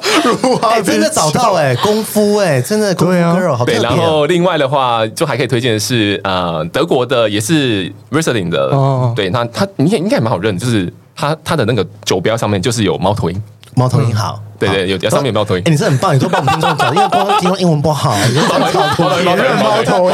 [0.70, 3.64] 哎，真的找到哎，功夫哎，真的功夫 girl 好。
[3.64, 9.12] 对，然后另外的话，就还可以推荐的是呃，德国的也是 Riesling 的哦。
[9.14, 13.42] 对，那它你也应该蛮好认，就是它它的那个酒标上面就是有猫头鹰，
[13.74, 14.40] 猫头鹰好。
[14.58, 15.62] 对对，有上面有猫头鹰。
[15.64, 18.80] 哎，你是很棒，你都帮我们听众讲，因为光听说英文不好，你说猫头
[19.18, 20.10] 鹰，猫头鹰，猫头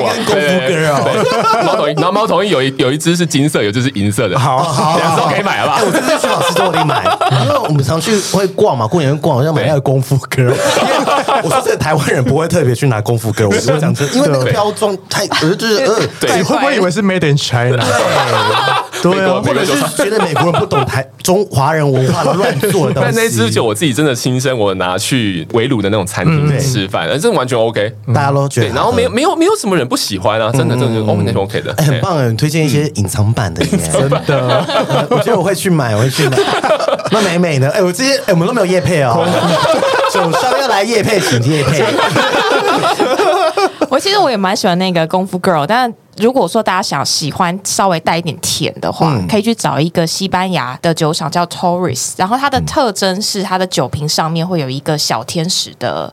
[0.00, 1.94] 鹰，功夫 girl，猫头鹰。
[1.96, 4.38] 然后猫头鹰有一有一只是金色，有一只是银色的。
[4.38, 5.84] 好好，两只都可以买，好不好？
[5.84, 7.04] 我这次去好事多我得买，
[7.42, 10.54] 因为我们常去会逛嘛，过年会逛，好像买那个功夫 girl。
[11.42, 17.82] 我说这个台湾人不会特别去拿功夫 girl，我是讲真，因为那个标装太，我觉得就是呃，对，你会不会以为是 Made in China？
[19.02, 23.31] 对对啊，或者是觉得美国人不懂台中华人文化的乱做的东西。
[23.32, 28.68] 支酒我自己真的亲身，我拿去围炉的那种餐厅吃饭，而这完全 OK，大家都觉得。
[28.68, 32.32] 然后没有没有没有什么人不喜欢啊，真的真的就 OK OK 的，很棒啊！
[32.36, 34.66] 推荐一些隐藏版的， 真的，
[35.10, 36.36] 我觉得我会去买，我会去买。
[37.10, 37.70] 那美美呢？
[37.70, 39.26] 哎，我这些哎，我们都没有夜配哦，
[40.12, 41.84] 酒商要来夜配，请夜配。
[43.88, 45.92] 我其实我也蛮喜欢那个功夫 girl，但。
[46.16, 56.12] 如果说大家想喜欢稍微带一点甜的话，嗯、可以去找一个西班牙的酒厂叫 Torres，然后它的特征是它的酒瓶上面会有一个小天使的。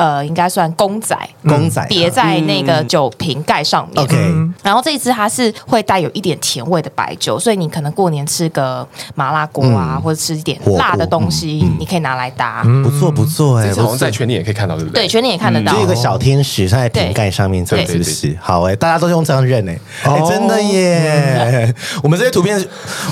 [0.00, 1.14] 呃，应该算公仔，
[1.46, 4.02] 公仔叠在那个酒瓶盖上面。
[4.02, 4.16] OK，
[4.62, 12.62] 然后这一支它是会带有一点甜味的白酒，所以你可能过年吃个麻辣锅啊，或者吃一点辣的东西，你可以拿来搭。
[12.82, 15.02] 不错不错，哎，好像在全年也可以看到，对不对？
[15.02, 15.74] 对，全年也看得到。
[15.74, 18.34] 就一个小天使在瓶盖上面，这样是不是？
[18.40, 21.74] 好哎，大家都用这样认哎，哎，真的耶！
[22.02, 22.56] 我们这些图片，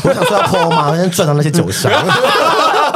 [0.04, 0.88] 我想说要 po 吗？
[0.88, 1.92] 我先转到那些酒商。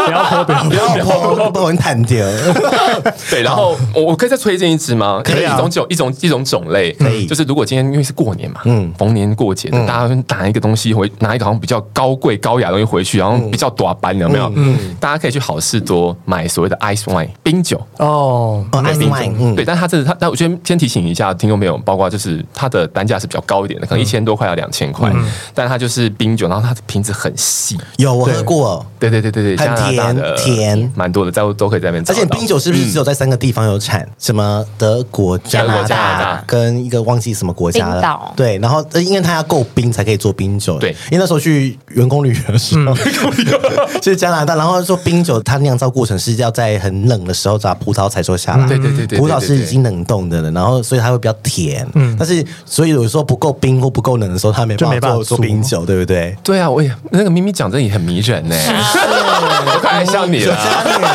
[0.04, 2.26] 不要泼，不要不要泼，不然弹掉。
[3.30, 5.20] 对，然后 我我可以再推荐一支吗？
[5.24, 7.26] 可以，一种酒，一种一种种类，可以。
[7.26, 14.50] 就是如果今天因为是过年嘛，嗯，逢年过节的，大家拿一个东西回，拿一个好像比较高贵高雅的东西回去，然后比较短班，有没有？
[14.56, 17.80] 嗯，大家可以去好事多买所谓的 ice wine 冰酒。
[17.98, 19.54] 哦，ice wine。
[19.54, 25.12] 对，但它这是它，但我先先提醒一下听众朋友，包括就是它的单价是比较高一点的，可能一千多块到两千块，
[25.54, 27.78] 但它就是冰酒，然后它的瓶子很细。
[27.96, 32.04] 有我喝过，对对对对对，甜甜，蛮多的，在都可以在那边。
[32.08, 34.08] 而且冰酒是不是只有在三个地方有产？
[34.18, 38.32] 什么德国、加拿大跟一个忘记什么国家了？
[38.36, 40.78] 对，然后因为它要够冰才可以做冰酒。
[40.78, 42.94] 对，因为那时候去员工旅游的时候，
[44.00, 48.66] 就是加拿大，然后说冰酒它酿造过程是要在很冷的时候把葡萄采收下来。
[48.66, 51.86] 对对对对，葡萄是已经冷冻的了，然后所以它会比较甜。
[51.94, 56.36] 嗯，但是所以有时候不够冰或不够冷的时候，它没办法做冰酒，对不对？
[56.42, 58.56] 对啊，我也那个咪咪讲的也很迷人呢。
[59.82, 61.08] 太像你了，加你了，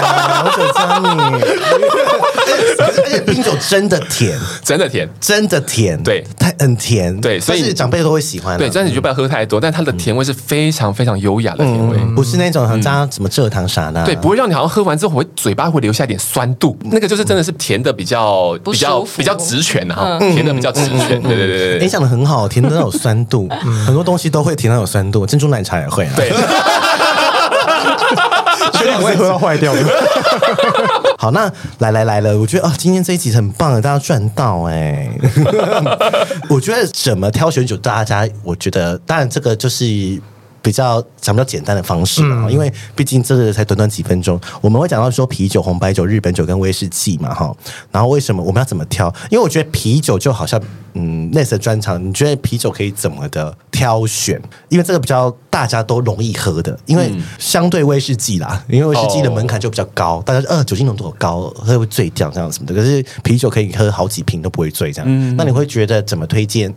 [0.45, 1.07] 我想加你。
[2.79, 8.57] 而且冰酒真的甜，真的甜，真的甜，对，它很甜，对，所以长辈都会喜欢。
[8.57, 23.49] 对，但是你就不要喝太多，但它的甜味是非常非常优雅的甜味，不是那种很加什么蔗糖啥的，对，不会让你好像喝完之后会嘴巴会留下一点酸度，那个就是真的是甜的比较比较比较直拳的哈，甜的比较直拳，对对对，你讲的很好，甜的有酸度，
[23.85, 26.31] 很多东西都会甜到有酸度，珍珠奶茶也会啊，对。
[28.73, 29.81] 确定不会喝到坏掉的。
[31.17, 35.09] 好，那来来来了，我觉得啊、哦，今天这一集很棒的，大家赚到哎。
[36.49, 40.21] 我觉得怎么挑选酒，大家我觉得，当然这个就是。
[40.61, 47.55] 比较讲比较简单的方式嘛，因为毕竟这个才短短几分钟，我们会讲到说啤酒、红白酒、日本酒跟威士忌嘛，哈。
[47.91, 49.13] 然后为什么我们要怎么挑？
[49.29, 50.61] 因为我觉得啤酒就好像
[50.93, 52.03] 嗯，类似的专场。
[52.03, 54.41] 你觉得啤酒可以怎么的挑选？
[54.69, 62.73] 因为这个比较大家都容易喝的，因为相对威士忌啦，因为威士忌的门槛就比较高，大家呃酒精浓度高，会不会醉掉这样什么的。
[62.73, 65.35] 可是啤酒可以喝好几瓶都不会醉这样。
[65.37, 66.73] 那你会觉得怎么推荐？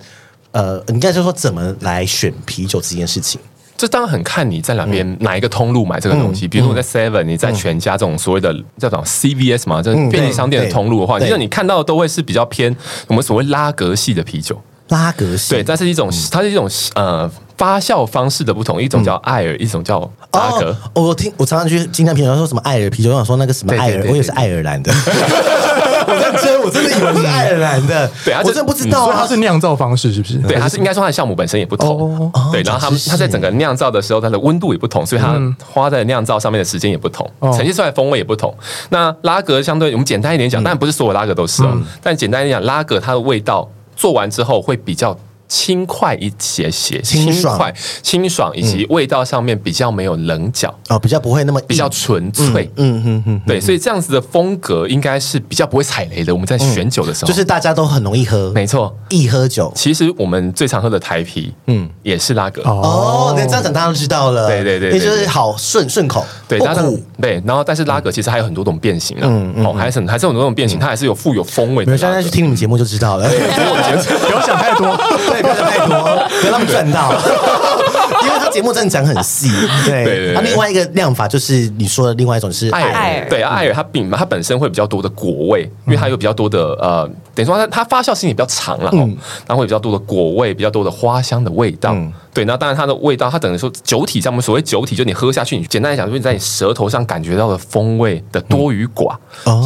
[0.52, 3.40] 呃，你刚才就说怎么来选啤酒这件事情？
[3.80, 14.60] 这当然很看你在哪边哪一个通路买这个东西，比如说在 Seven，你在全家这种所谓的叫做 CVS 嘛，就是便利商店的通路的话，其实你看到的都会是比较偏我们所谓拉格系的啤酒。
[14.88, 20.00] 拉格系对，但是一种它是一种呃发酵方式的不同，一种叫艾尔，一种叫
[20.32, 20.76] 拉格。
[20.92, 24.92] 我听我常常去精酿啤酒说什么艾尔啤酒，我想说那个什么艾尔，我也是爱尔兰的。
[26.06, 28.10] 我认真，我真的以为是爱尔兰的。
[28.24, 30.38] 对啊，我真的不知道，它是酿造方式是不是？
[30.38, 32.30] 对，它是应该说它的酵母本身也不同。
[32.52, 35.34] 对，然后它它在整个酿造的时候，它的温度也不同，所以它
[35.64, 38.54] 花在酿造上面的时间也不同，呈现出来的风味也不同。
[38.90, 45.16] 那拉格相对我们简单一点讲，当然不是所有拉格都是哦，但简单一点讲，拉格它的味道做完之后会比较。
[45.50, 50.72] 轻快一些些，轻快、清爽，以及味道上面比较没有棱角。
[50.88, 56.32] 哦，比较不会那么比较纯粹，嗯嗯嗯，对，所以这样子的风格应该是比较不会踩雷的。
[56.32, 59.72] 我们在选酒的时候，就是大家都很容易喝，没错，易喝酒。
[59.74, 62.62] 其实我们最常喝的台啤，嗯，也是拉格。
[62.62, 63.34] 哦。
[63.36, 71.90] 那这样讲大家都知道了，对对对，也就是好顺顺口，对，但是对，然后但是拉格其实还有很多种变形啊，嗯嗯，哦，还是还是很多种变形，它还是有富有风味的。
[71.90, 74.96] 你们现在去听你们节目就知道了，不要想太多，
[75.40, 76.28] 对，不要想太多。
[76.40, 77.12] 别让他们赚到，
[78.50, 79.48] 节目真的讲很细。
[79.86, 91.96] 对，他另外一个酿法就是你说的另外一种是艾尔，对，艾尔它并它本身会比较多的果味，因为它有比较多的呃，等于说它它发酵时间也比较长了，嗯，然后会比较多的果味，比较多的花香的味道。
[92.32, 99.16] 对，那当然它的味道，它等于说酒体上面所谓酒体，就你喝下去，你简单来讲，就是你在你舌头上感觉到的风味的多与寡，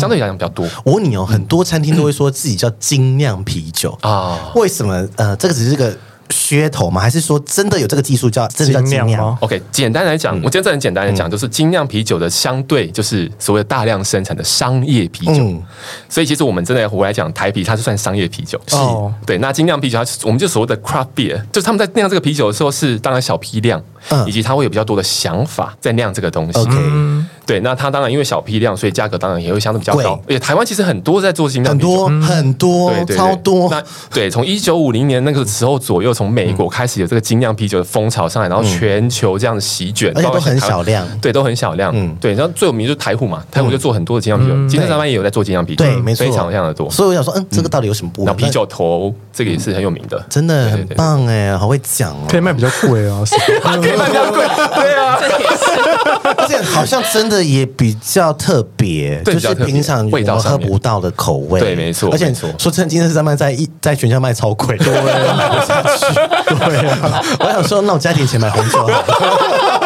[0.00, 0.66] 相对来讲比较多。
[0.84, 3.96] 我问你哦，很多餐厅都会说自己叫精酿啤酒。
[4.00, 5.06] 啊，为什么？
[5.16, 5.94] 呃，这个只是个。
[6.30, 7.00] 噱头吗？
[7.00, 15.62] 还是说真的有这个技术叫真的叫精酿吗？OK，简单来讲，我今天这很简单的讲，就是精酿啤酒的相对就是所谓的大量生产的商业啤酒。
[16.08, 18.60] 所以其实我们真的回来讲台啤，它是算商业啤酒。
[18.66, 18.76] 是，
[19.26, 19.38] 对。
[19.38, 23.82] 那精酿啤酒，它我们就所谓的 craft beer，就是他们在酿这个啤酒的时候是当然小批量，
[24.26, 26.58] 以及它会有比较多的想法在酿这个东西。
[26.58, 26.76] OK，
[27.44, 27.60] 对。
[27.60, 30.18] 那它当然因为小批量，所以价格当然也会相对比较高。
[30.26, 33.68] 而且台湾其实很多在做精酿啤酒，很多很多，对超多。
[33.70, 36.14] 那对，从一九五零年那个时候左右。
[36.14, 42.34] 从美国开始有这个精酿啤酒的风潮上来，然后全球这样子席卷，而且都很小量，对，都很小量，嗯，对。
[42.34, 46.88] 然后最有名就是台虎嘛，台虎就做很多的精酿啤酒，今天上班也有在做精酿啤酒，对，没错，非常非常的多。
[46.88, 48.32] 所以我想说，嗯，这个到底有什么不一样？
[48.32, 53.24] 然后啤酒头这个也是很有名的，真的很棒哎，好会讲哦，可以卖比较贵哦，
[53.82, 55.18] 可以卖比较贵，对啊，
[56.38, 62.10] 而且好像真的也比较特别，就是平常味道喝不到的口味，对，没错。
[62.12, 66.14] 而且说真的，今天在卖在一在全家卖超贵，对，买不下去，
[66.68, 66.84] 对。
[67.40, 68.90] 我想说，那我加点钱买红酒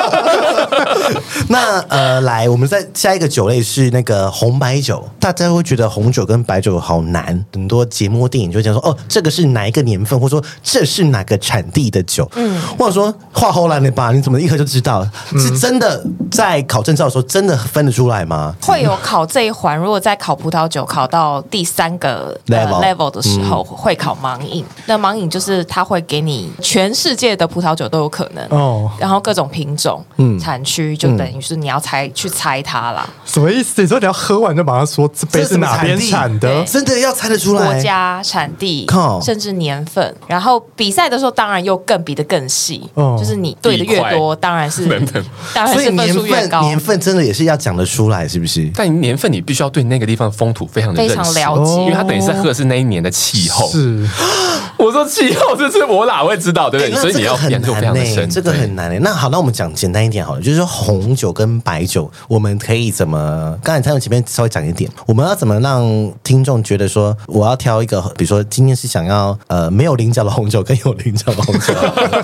[1.49, 5.05] 那呃，来，我们再下一个酒类是那个红白酒。
[5.19, 12.29] 大家会觉得红酒跟白酒好难，很多节目电影就会讲说，哦，这个是哪一个年份，或者说这是哪个产地的酒。
[12.35, 15.07] 嗯，或者说画后来的吧，你怎么一喝就知道？
[15.39, 18.55] 是真的在考证照的时候真的分得出来吗？
[18.63, 19.77] 会有考这一环。
[19.77, 24.65] 如果在考葡萄酒考到第三个 level level 的时候，会考盲饮。
[24.87, 29.98] 那盲饮就是它会给你全世界的葡萄酒都有可能哦，然后各种品种、
[30.41, 33.09] 产区，就等于是你要猜去猜它啦。
[33.25, 33.83] 什么意思？
[33.83, 36.65] 你说你要喝完就马上说这杯是哪边产的？
[36.65, 37.65] 真的要猜得出来？
[37.65, 38.87] 国家、产地，
[39.23, 40.15] 甚至年份。
[40.27, 42.89] 然后比赛的时候，当然又更比的更细。
[42.95, 44.87] 就是你对的越多，当然是
[45.55, 46.63] 当然是分数越高。
[46.63, 48.71] 年份真的也是要讲得出来，是不是？
[48.75, 53.69] 但年份你必须要对那个地方风土非常的非常了解，因为它等于是喝的是那一年的气候。
[53.71, 54.09] 是，
[54.85, 56.71] 我说气候，这是我哪会知道？
[56.71, 57.01] 对不对？
[57.01, 58.99] 所以你要研究非常的深，这个很难诶。
[59.01, 63.59] 那好，那我们讲简单一点好了，就是说红酒跟白酒，我们可以怎么？
[63.63, 65.83] 刚才蔡总前面稍微讲一点，我们要怎么让
[66.23, 71.75] 听众觉得说，我要挑一个，比如说今天是想要呃没有棱角的红酒，跟有棱角的红酒，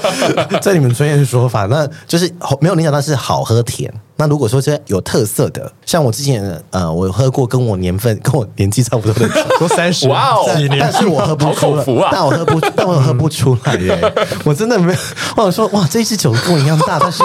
[0.63, 3.93] 在你们专业的说法，那就是没有棱角，但是好喝甜。
[4.17, 10.47] 那如果说是有特色的，像我之前呃，我喝过跟我年份 跟我年纪差不多的酒， 都三十哇哦，
[10.79, 14.13] 但是我喝不出来，但我喝不，但我喝不出来耶，
[14.45, 14.99] 我真的没有，
[15.37, 17.23] 我想说哇，这一支酒跟我一样大，但是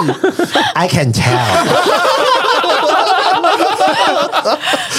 [0.74, 1.38] I can tell。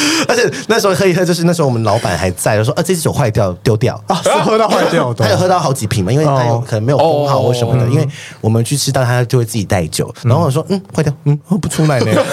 [0.27, 5.25] 而且那时候喝一喝，就是那时候我们老板还在，就说啊，这支酒坏掉，丢掉啊，是 喝到坏掉的。
[5.25, 7.87] 他有喝到好几瓶嘛，因为他有可能没有封好或什么的。
[7.89, 8.07] 因为
[8.39, 12.11] 我们去吃到他就会自己带酒，然后我说嗯，坏掉，嗯，喝不出来呢。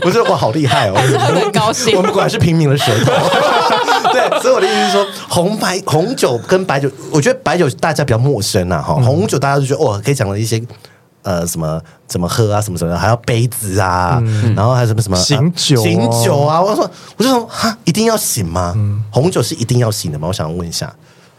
[0.00, 1.96] 不是我好厉害哦，很高兴。
[1.96, 3.12] 我们果然是平民的舌头。
[4.12, 10.62] 对，所以我的意思是说，红白红酒跟白酒，我觉得白酒大家比较陌生啊，哈，红酒大家都觉得哦，可以讲了一些。
[11.22, 16.62] 呃，什么怎么喝啊，什么什么的，还要杯子啊，嗯、然后还有什么什么醒酒、啊，醒酒啊！
[16.62, 18.72] 我说，我就说，哈，一定要醒吗？
[18.76, 20.28] 嗯、红酒是一定要醒的吗？
[20.28, 20.94] 我想问一下。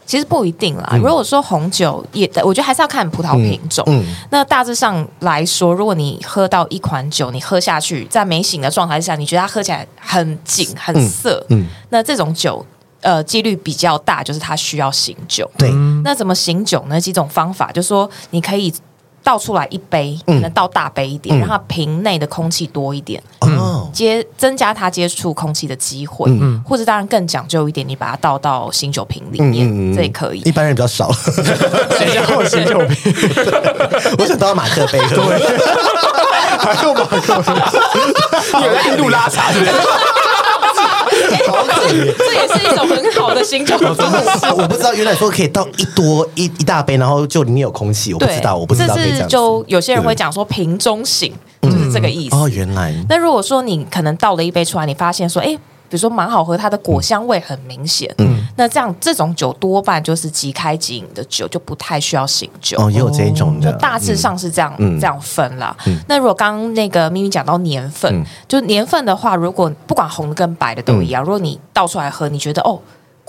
[0.06, 0.88] 其实不一定啦。
[0.92, 3.84] 嗯、如果说红酒也，我觉得还是要看葡萄品种。
[3.86, 12.64] 嗯嗯、那大致上来说，如果你喝到一款酒，你喝下去，在没醒的状态下，你觉得它喝起来很紧、很涩，嗯，嗯那这种酒，
[13.02, 15.48] 呃，几率比较大，就是它需要醒酒。
[15.56, 15.70] 对，
[16.02, 17.00] 那怎么醒酒呢？
[17.00, 18.72] 几种方法，就是说你可以。
[19.22, 23.22] 倒出来一杯，可能倒大杯一点，让它瓶内的空气多一点，
[23.92, 26.30] 接增加它接触空气的机会，
[26.64, 30.40] 或者当然更讲究一点，你把它倒到醒酒瓶里面，这也可以。
[30.40, 33.14] 一般人比较少，谁叫我醒酒瓶？
[34.18, 35.18] 我想倒马克杯，对，
[36.58, 37.52] 还有马克杯，
[38.66, 39.72] 有在印度拉茶，是不是？
[41.90, 44.46] 这也是一种很好的醒酒方式。
[44.56, 48.12] 我不知道，原来说可以倒一多一一大杯，然后就里面有空气。
[48.12, 48.94] 我不知道， 我不知道。
[48.94, 52.36] 这是就有些人会讲说瓶中醒，就是这个意思。
[52.36, 52.94] 哦，原来。
[53.08, 55.56] 那如果说你可能倒了一杯出来，你发现说，哎。
[55.90, 58.08] 比如说蛮好喝，它的果香味很明显。
[58.18, 62.78] 嗯，那这样这种酒多半就是即开即饮的酒，就不太需要醒酒。
[62.80, 65.76] 哦，也有这一种的，大致上是这样、嗯、这样分啦。
[65.86, 72.80] 嗯、那如果刚刚那个咪咪讲到年份，嗯、就年份的话，如果不管红的跟白的都一样，嗯、如果你倒出来喝，你觉得哦。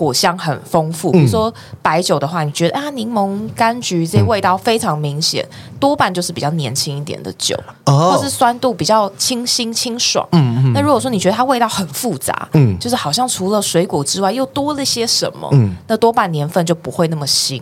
[0.01, 5.47] 果香很丰富，比如说白酒的话，你觉得啊，柠檬、柑橘这些味道非常明显，
[5.79, 10.27] 多半就是比较年轻一点的酒，或是酸度比较清新清爽。
[10.31, 17.61] 嗯，那如果说你觉得它味道很复杂，嗯，就是好像除了水果之外又多了些什么，嗯，那多半年份就不会那么新。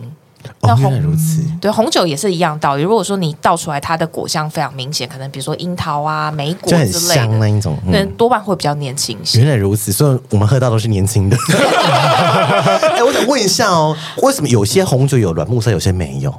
[0.62, 2.82] 那红、哦、如此，对红酒也是一样道理。
[2.82, 9.40] 如果说你倒出来，它的果香非常明显，可能比如说樱桃啊、莓果之类的，那一种，那、嗯、多半会比较年轻些。
[9.40, 11.36] 原来如此，所以我们喝到都是年轻的。
[11.50, 16.34] 哎、欸，我想问一下哦，为什么有些红酒有软木塞，有些没有？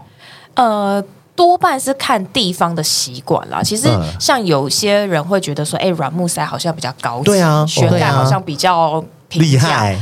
[0.56, 1.04] 呃，
[1.36, 3.62] 多半是看地方的习惯啦。
[3.64, 3.88] 其实
[4.20, 10.00] 像有些人会觉得说，哎、欸，软木塞好像比较高级，对啊，悬盖好像比较厉害。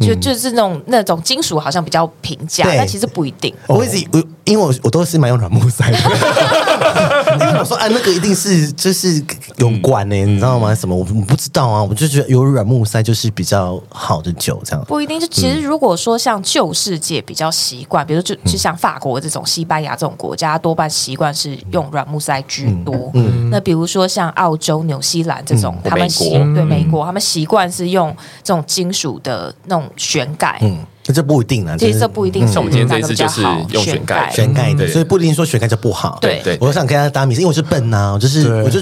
[0.00, 3.54] 就就是那种那种金属好像比较平价，但其实不一定。
[3.66, 5.98] 我一直我因为我我都是蛮用软木塞的，
[7.58, 9.22] 我说哎，那个一定是就是
[9.56, 10.74] 有关呢，你知道吗？
[10.74, 15.20] 什么我我不知道啊，我就觉得有软木塞就是比较好的酒，这样不一定。
[15.20, 23.12] 就其实如果说像旧世界比较习惯，比如就就像法国这种、西班牙这种国家，多半习惯是用软木塞居多。
[23.50, 29.88] 那比如说像澳洲、纽西兰这种，他们习对美国，他们习惯是用这种金属的那种。
[29.96, 30.78] 旋盖，嗯，
[31.12, 31.76] 这不一定啊。
[31.76, 36.18] 其实这不一定，像我们今天这一次就是用选盖，选盖的，所以不一定说选盖就不好。
[36.20, 38.80] 对对，我想跟大家打米，因为我是笨呐，我就是我就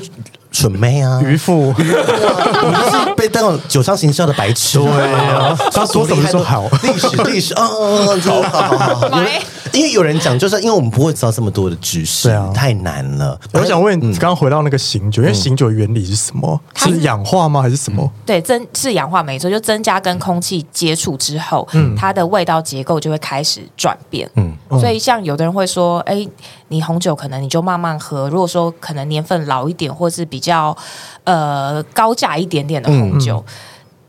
[0.50, 4.78] 蠢妹啊，渔夫，我就是被当种酒商行销的白痴。
[4.78, 9.20] 对啊，他说什么说好，历史历史，嗯，嗯好好好。
[9.72, 13.38] 因为有人讲，就是因为我们不会知道这么多的知识，啊太难了。
[13.52, 16.58] 我想问，刚刚回到那个醒酒，因为醒酒原理是什么？
[16.74, 17.60] 是氧化吗？
[17.60, 18.10] 还是什么？
[18.24, 24.28] 对，增是氧化没错，就增加跟空气接触之后，嗯，它的味道结构就会开始转变。
[24.36, 26.26] 嗯，所以像有的人会说，哎，
[26.68, 28.28] 你红酒可能你就慢慢喝。
[28.28, 30.76] 如果说可能年份老一点，或是比较
[31.24, 33.44] 呃高价一点点的红酒。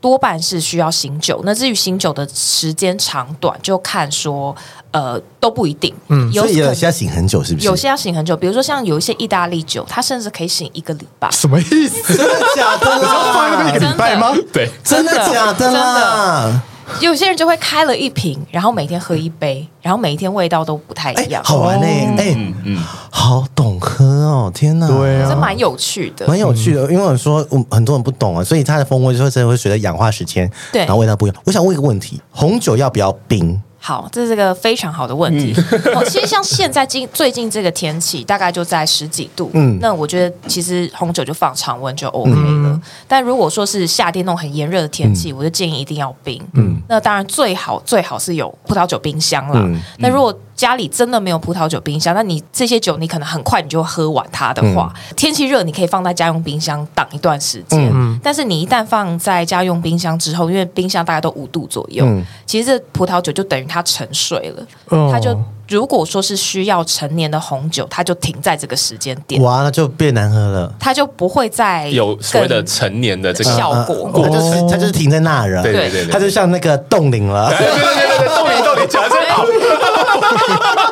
[0.00, 4.56] 多半是需要醒酒，那至于醒酒的时间长短，就看说，
[4.92, 5.94] 呃，都不一定。
[6.08, 7.66] 嗯，有所以有些要醒很久，是不是？
[7.66, 11.30] 有些要醒很久，比如说像有一些意大利酒，它甚至可以醒一个礼拜。
[11.30, 12.16] 什么意思？
[12.16, 12.96] 真的假的？
[12.96, 14.34] 你要放那个一个礼拜吗？
[14.50, 15.54] 对，真的假的？
[15.54, 16.62] 真的。
[17.00, 31.42] 有些人就会开了一瓶，然后每天喝一杯，然后每一天味道都不太一样，欸、好玩呢、欸，哎、欸，嗯嗯，好懂喝哦，天哪，对啊，这蛮有趣的，蛮有趣的，因为我说我很多人不懂啊，所以它的风味就会真的会随着氧化时间，对，然后味道不一样。
[31.44, 33.60] 我想问一个问题，红酒要不要冰？
[33.82, 35.54] 好，这是个非常好的问题。
[35.56, 39.50] 嗯、 其实像现在今最近这个天气，大概就在十几度。
[39.54, 42.36] 嗯，那我觉得其实红酒就放常温就 OK 了。
[42.38, 46.40] 嗯、但如果说是夏天那种很炎热的天气，嗯、我就建议一定要冰。
[46.52, 49.62] 嗯，那当然最好最好是有葡萄酒冰箱啦。
[49.64, 57.90] 嗯、那如果家里真的没有葡萄酒冰箱，那你这些酒你可能很快你就喝完它的话，嗯、天气热你可以放在家用冰箱挡一段时间。
[58.20, 65.36] 嗯、但是你一旦放在家用冰箱之后，因为冰箱大概都五度左右，嗯、其实这葡萄酒就等于它沉睡了，哦、它就。
[65.70, 70.74] 如果说是需要陈年的红酒，它就停在这个时间点，哇，那就变难喝了。
[70.80, 79.44] 它就不会再有所谓的陈年的这个效果，它就是它就是停在那儿，对对对，它就像那个冻龄了，对对对对，冻龄冻龄讲的真好。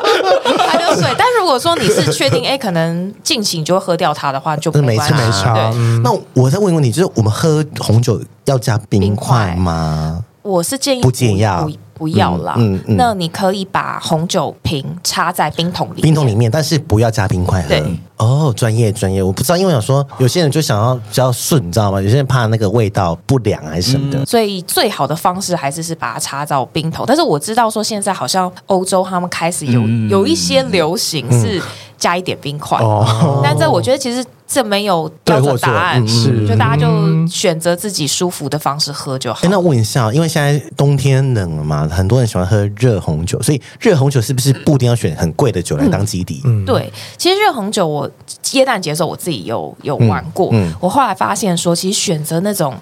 [0.89, 5.71] 它就水，但如果说你是确定，哎，可能近期你就会喝掉它的话，就没差没差。
[6.03, 10.23] 那我再问一个问题，就是我们喝红酒要加冰块吗？
[10.49, 11.69] 我是建议不建议要。
[11.99, 17.61] 不要啦，嗯嗯嗯、那你可以把红酒瓶插在冰桶里面，冰桶里面，但是不要加冰块。
[17.67, 17.83] 对，
[18.15, 22.01] 哦，专业专业，我不知道，因为我想说，有些人就想要比较顺，你知道吗？
[22.01, 27.03] 有些人怕那个味道不良还是什么的，嗯、所以最好的方式还是是把它插到冰桶。
[27.05, 31.61] 但是我知道说现在好像欧洲他们开始有、嗯、有一些流行是
[31.97, 34.25] 加一点冰块，嗯、但这我觉得其实。
[34.51, 39.41] 这没有标准答案，是就大家就选择自己舒服的方式喝就好。
[39.43, 46.41] 哎，那问一下，因为现在冬天冷了嘛，很多人喜欢喝热红酒，所以热红酒是不是不一定要选很贵的酒来当基底？
[46.45, 48.09] 嗯，对，其实热红酒我
[48.53, 50.67] 耶诞节的时候我自己有有玩过，嗯。
[50.67, 52.73] 嗯、我后来发现说，其实选择那种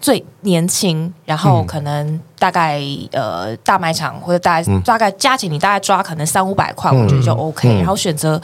[0.00, 8.40] 最年轻，然后可能大概呃大卖场或者大概大概加起你大概抓可能三五百块，我觉得就 OK，、然后选择。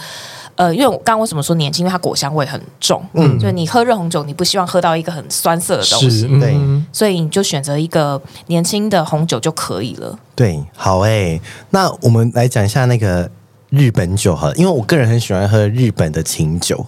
[0.56, 1.82] 呃，因为我刚刚为什么说年轻？
[1.82, 6.56] 因为它果香味很重，嗯，所以你喝热红酒，你不希望喝到一个很酸涩的东西，对，
[6.92, 10.18] 所以你就选择一个年轻的红酒就可以了。
[10.34, 11.40] 对，好诶、欸，
[11.70, 13.30] 那我们来讲一下那个
[13.70, 16.86] 日本酒哈，因为我个人很喜欢喝日本的清酒。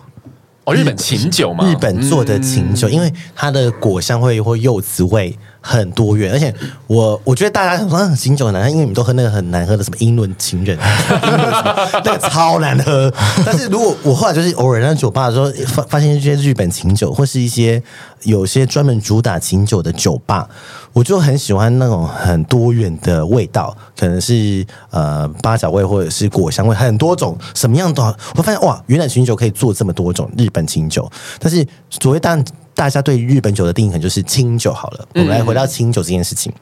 [0.64, 6.52] 哦，日本琴酒嘛，日本做的琴酒，嗯、因为它的果香味或柚子味很多元，而且
[6.86, 10.78] 我我觉得大家很说琴酒很难喝，因为你们都喝那个很难喝的什么英伦情人，
[12.02, 13.12] 那个超难喝。
[13.44, 17.82] 但是如果我后来就是偶尔在酒吧的时候发发现一些日本琴酒，或是一些
[18.22, 20.48] 有些专门主打琴酒的酒吧。
[20.95, 28.16] 我就很喜欢那种很多元的味道，可能是呃八角味或者是果香味，很多种什么样都好。
[28.36, 31.11] 我发现哇，原来清酒可以做这么多种日本清酒。
[31.38, 32.42] 但是所谓大
[32.74, 35.07] 大家对日本酒的定义可能就是清酒好了。
[35.14, 36.53] 我们来回到清酒这件事情，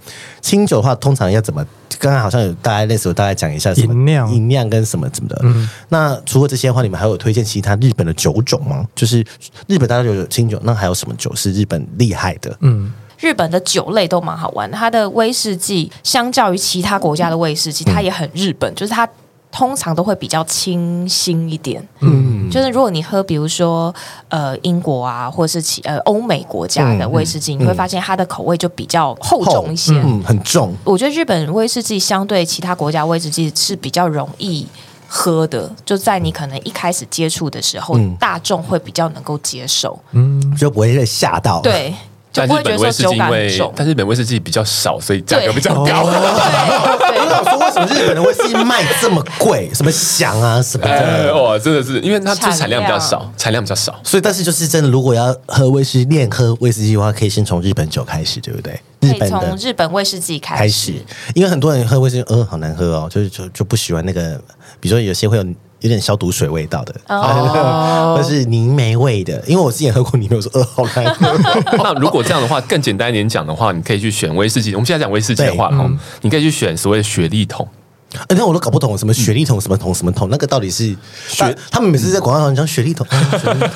[0.40, 1.64] 清酒的话通常要怎么？
[1.98, 5.38] 刚刚好像有大概类似，我大概讲一下什么饮料、饮料跟什么怎么的。
[5.44, 8.84] 嗯，那除了这些的话，你们还有推荐其他日本的酒种吗？
[8.96, 9.24] 就是
[9.68, 12.56] 日本大家有清酒，那还有什么酒是日本厉害的？
[12.60, 12.92] 嗯。
[13.22, 19.08] 日本的酒类都蛮好玩的，它的威士忌相较于其他国家的威士忌，它也很日本，就是它
[19.52, 21.86] 通常都会比较清新一点。
[22.00, 23.94] 嗯，就是如果你喝，比如说
[24.28, 30.74] 呃英国啊，或者是其呃欧美国家的威士忌，你会发现它的口味就比较厚重一些，嗯，很重。
[30.82, 34.66] 我觉得日本威士忌相对其他国家威士忌是比较容易
[35.06, 41.60] 喝的，就在你可能一开始接触的时候，大众会比较能够接受，嗯，就不会被吓到。
[41.60, 41.94] 对。
[42.32, 45.82] 但日本威士忌因为，但日本威士忌比较少，所以价格比较高。
[45.84, 49.70] 我想说，为什么日本的威士忌卖这么贵？
[49.74, 51.34] 什么翔啊什么的？
[51.34, 53.94] 哇，真的是，因为它就产量比较少，产量比较少。
[54.02, 58.80] 所以，但是就是真的，如果要喝威士忌，练喝威士忌的话，可以先从日本酒开始，对不对？
[59.00, 60.94] 日本从日本威士忌开始，
[61.34, 64.40] 因为很多人喝威士忌，呃，好难喝哦，就是就就不喜欢那个，
[64.80, 65.44] 比如说有些会有。
[65.82, 69.42] 有点消毒水味道的，哦， 或是泥煤味的。
[69.46, 71.28] 因为我之前喝过泥煤，我说呃，好难喝。
[71.76, 74.72] 那如果这样的话，更简单一点讲的话，你可以去选威士忌。
[74.74, 77.68] 我们现在讲威士忌的话，嗯、你可以去选所谓的雪莉桶。
[78.14, 80.94] 哎，那我都搞不懂什么雪莉桶，什么桶，什么桶，那个到底是
[81.28, 81.56] 雪？
[81.70, 83.06] 他们每次在广告上讲雪莉桶，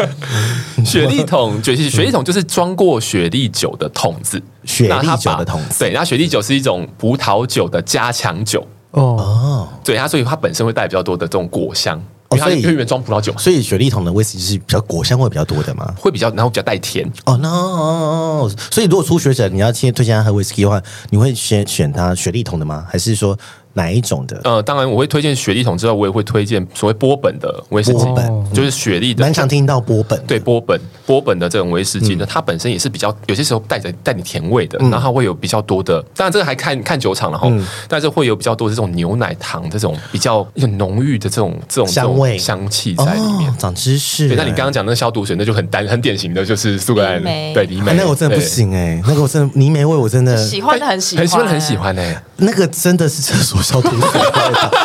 [0.85, 4.41] 雪莉桶，就是雪莉桶，就是装过雪莉酒的桶子。
[4.65, 8.67] 雪莉酒的桶子，对，然后雪莉酒是一种葡萄酒的加强酒。
[8.93, 11.99] 哦，对它，所以它本身会带比较多的这种果香，
[12.31, 17.11] 因为它里面装葡萄酒，所以雪莉桶的威士忌是比较果香味比较多的嘛，会比较，然后比较带甜。
[17.25, 22.87] 哦，no，所以如果初学者你要先推荐他喝威士忌的话，你会先选他雪莉桶的吗？
[22.89, 23.37] 还是说？
[23.77, 24.41] 哪一种的？
[24.43, 28.05] 呃，当然我会推荐雪莉桶之外，我也会推荐所谓波本的威士忌，
[28.53, 29.23] 就是雪莉的。
[29.23, 36.03] 蛮常听到波本，对波本波本的这种威士忌，那它本身也是比较有些时候带着带点甜味的，然后它会有比较多的。
[36.15, 37.53] 当然这个还看看酒厂了哈，
[37.87, 43.53] 但是会有比较多这种牛奶糖这种比较有浓郁的这种这种香味香气在里面。
[43.59, 44.35] 长知识。
[44.37, 47.23] 那你刚刚讲那个消毒水，那就很单很典型的就是苏格兰
[47.53, 54.21] 对泥煤，那个我真的不行哎，那个我真的泥煤味我真的喜欢的很喜欢，很喜欢很喜欢哎，那个真的是厕所消毒水。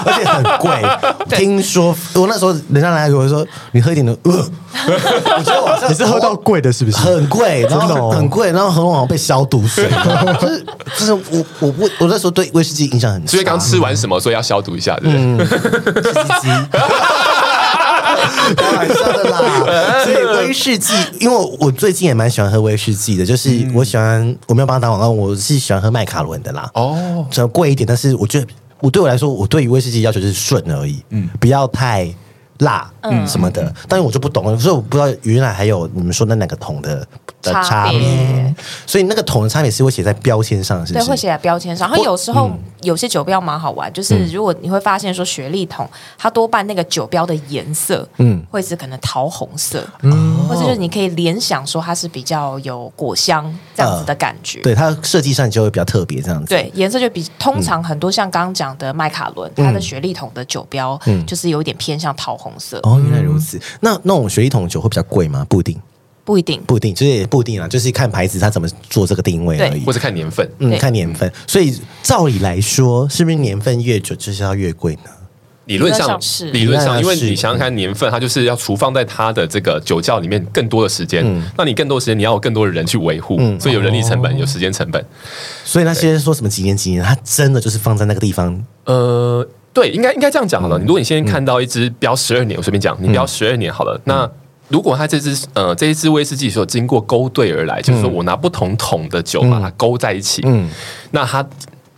[0.04, 0.82] 而且很贵，
[1.38, 4.32] 听说我那时候人家来跟我说，你喝一点的，呃，
[5.38, 6.98] 我觉得我你是喝到贵的，是不是？
[6.98, 9.88] 很贵，然后很贵，然后很好被消毒水，
[10.42, 10.66] 就是
[10.98, 15.46] 就是我我我我那时候对威士忌印象很深，所以刚吃完什么，所以要消毒一下，对不对？
[18.56, 19.40] 开玩笑的啦。
[20.04, 26.70] 所以威士忌，因为我，我最近也蛮喜欢喝威士忌的，就是我喜欢，我没有帮他打广告，我是喜欢喝麦卡伦的啦。
[26.74, 28.48] 哦，只要贵一点，但是我觉得
[28.82, 32.14] 我对我来说，我对于威士忌要求就是顺而已，嗯，不要太。
[32.62, 37.06] 辣，嗯，什么的，嗯、但是我就不懂了，所以我不知道原来还有你们说那两个桶的
[37.42, 38.54] 的差别，
[38.86, 41.06] 所以那个桶的差别是会写在标签上，是不是？
[41.06, 41.90] 对，会写在标签上。
[41.90, 54.60] 然后有时候、嗯、有些酒标蛮好玩，就是如果你会发现说雪莉桶，它多半那个酒标的颜色，嗯，会是可能桃红色，嗯，或者就是你可以联想说它是比较有果香这样子的感觉。
[54.60, 56.46] 呃、对，它设计上就会比较特别这样子。
[56.48, 62.52] 对，颜色就比通常很多像刚刚讲的麦卡伦，嗯、它的雪莉桶的酒标，嗯，就是有一点偏向桃红。
[62.92, 63.58] 哦，原来如此。
[63.58, 65.46] 嗯、那那种雪莉桶酒会比较贵吗？
[65.50, 65.80] 不一定，
[66.24, 70.48] 不一定，不一定，就是也不一定啊，就是看牌子它怎么做这个定位而已，或者看年份。
[70.60, 71.32] 嗯，看年份。
[71.48, 75.12] 所以照理来说，是不是年份越久就是要越贵呢？
[75.66, 81.24] 理论上是，理论上，因为你想想看，年份它就是要储放在它的这个酒窖里面更多的时间。
[81.24, 85.06] 嗯，那你更多的时间，你要有更多的人去维护，嗯、所以有人力成本，哦、有时间成本。
[85.64, 89.48] 所以那些说什么几年几年，它真的就是放在那个地方，呃。
[89.74, 90.78] 对，应该应该这样讲好了。
[90.80, 94.00] 如果你现在看到一支标十二年，我随便讲，你标十二年好了。
[94.06, 94.30] 那
[94.68, 100.70] 如果它这支呃这一支威士忌所经过勾兑而来，就是说我拿不同桶的酒把它勾在一起，嗯，
[101.12, 101.46] 那它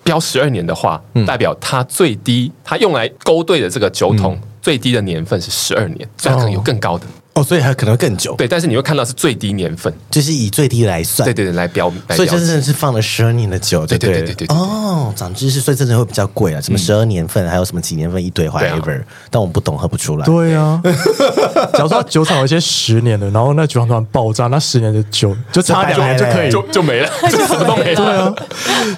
[0.03, 7.05] 标十二年的话，代表它最低它用来勾兑的这个酒桶最低的年份是十二年，所以它可能有更高的。
[7.35, 8.35] 哦，所以还可能更久。
[8.35, 11.25] 对，但是你会看到是最低年份，就是以最低来算。
[11.25, 11.91] 对对对，来标。
[12.11, 14.47] 所以真的是放了十二年的酒，对对对对对。
[14.55, 16.61] 哦，长知识，所以真的会比较贵啊。
[16.61, 19.01] 什么十二年份，还有什么几年份一堆，whatever。
[19.31, 20.25] 但我们不懂，喝不出来。
[20.25, 20.79] 对啊。
[21.73, 27.95] 假如说酒厂有一些十年的，然后那酒厂突然爆炸，那十年的酒就差两年就可以就就没了， 就什么都没了。
[27.95, 28.35] 对啊。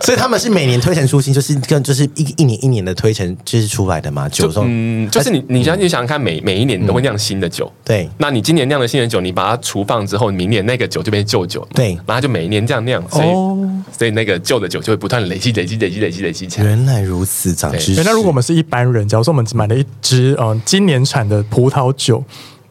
[0.02, 4.28] 所以他们是每年推陈出新，就是跟就是一一年一年的推陈就是出来的嘛。
[4.28, 7.72] 酒中嗯，就是你你想你想想看，每每一年都会酿新的酒。
[7.86, 8.10] 对。
[8.26, 9.06] 那你今年酿的新的。
[9.06, 11.68] 酒，你把它储放之后，明年那个酒就变旧酒了。
[11.76, 13.56] 对，然后就每一年这样酿，所以、哦、
[13.96, 16.66] 所以那个旧的酒就会不断累积、累积、累积、累积、累积起来。
[16.66, 18.04] 原来如此，长知识。
[18.04, 22.24] 那如果我们是一般人，假如说我们只买了一支嗯今年产的葡萄酒。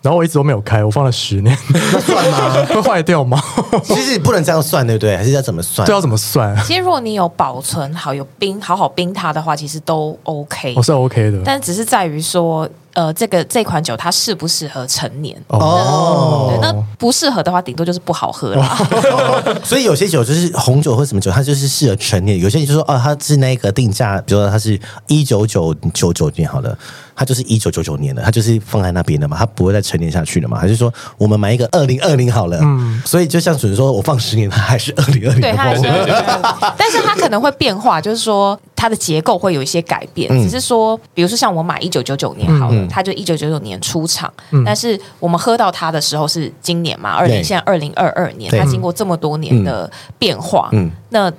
[0.02, 2.66] 然后我一直都没有开，我放了十年，那算吗？
[2.66, 3.42] 会 坏掉吗？
[3.82, 5.16] 其实不能这样算，对不对？
[5.16, 5.86] 还是要怎么算？
[5.86, 6.54] 这要怎么算？
[6.66, 11.40] 其实如果你有保存好，有冰，好好冰它的话，其实都 OK，我是 OK 的。
[11.42, 15.36] 但只是在于说，呃，这个这款酒它适不适合成年？
[15.48, 18.76] 哦，对，那不适合的话，顶多就是不好喝了。
[19.62, 22.38] 所以有些酒就是红酒或什么酒，它就是适合成年。
[22.40, 26.76] 有些人就说，哦，它是那个定价，比如说它是一九九九九年好了。
[27.16, 30.58] 它就是一九九九年的，它就是放在那边的嘛，它不会再陈年下去了嘛。
[30.58, 32.58] 还是说我们买一个二零二零好了？
[32.60, 35.40] 嗯，所以就像主持人说，我放十年，它还是二零二零。
[35.40, 36.72] 对，它还是对对对。
[36.76, 40.30] 但是它可能会变化，就是说它的结构会有一些改变。
[40.30, 51.32] 嗯、只是说，比如说像我买一九九九年好了，嗯、它就一九九九年出厂，嗯、但是我们喝到它的时候是今年嘛，二零现在二零二二年，它经过这么多年的变化，嗯，那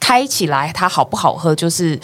[0.00, 1.98] 开起来它好不好喝，就是。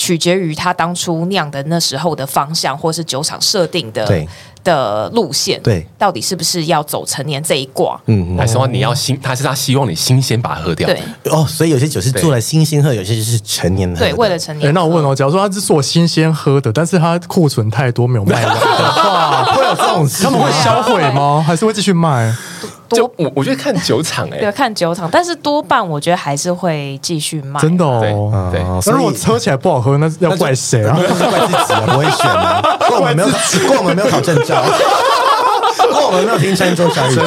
[0.00, 4.28] 取决于它当初酿的那时候的方向，或是酒厂设定的对
[4.68, 7.98] 的路线，对，到底是不是要走成年这一挂？
[8.04, 9.18] 嗯，还是说你要新？
[9.22, 10.86] 他是他希望你新鲜把它喝掉。
[10.86, 11.00] 对
[11.32, 13.98] 哦，所以有些酒是做了新鲜喝，有些就是成年的。
[13.98, 14.68] 对，为了成年。
[14.68, 20.06] 哎，那我问哦，假如说他是做新鲜喝的，但是他库存太多没有卖的话， 会有这种？
[20.22, 21.42] 他们会销毁吗？
[21.46, 22.34] 还是会继续卖？
[22.90, 27.60] 就我我觉得看酒厂哎， 对，看酒厂，但是多半我觉得还是会继续卖。
[27.60, 28.62] 真的哦，对。
[28.86, 30.94] 那如果喝起来不好喝，那要怪谁啊？
[30.96, 31.06] 怪
[31.46, 32.62] 自己啊，不会选啊。
[32.88, 33.28] 怪我们没有，
[33.68, 34.62] 怪我们没有考证照，
[35.92, 37.18] 怪我们没有听山中小雨。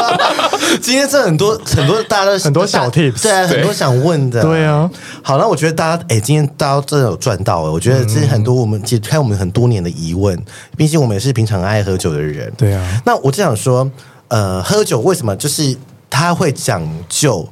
[0.80, 4.42] 今天这很多很多大家都很多小 tips，对啊，很多想问的。
[4.42, 4.90] 对啊，
[5.22, 10.38] 好，那我觉得大家哎，今天大家真的有赚到哎，我觉得这是很多我们解开我们很多年的疑问。
[10.76, 12.52] 毕竟我们也是平常爱喝酒的人。
[12.56, 13.90] 对啊，那我就想说。
[14.28, 15.76] 呃，喝酒为什么就是
[16.08, 17.46] 他会讲究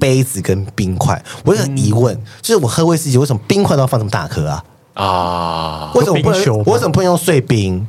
[0.00, 1.22] 杯子跟冰块？
[1.44, 4.64] 我有个疑问，嗯、就是我喝威士忌为什么冰块都要放这么大颗啊？
[4.94, 6.64] 啊，为什么不能？
[6.64, 7.86] 我为什么不能用碎冰？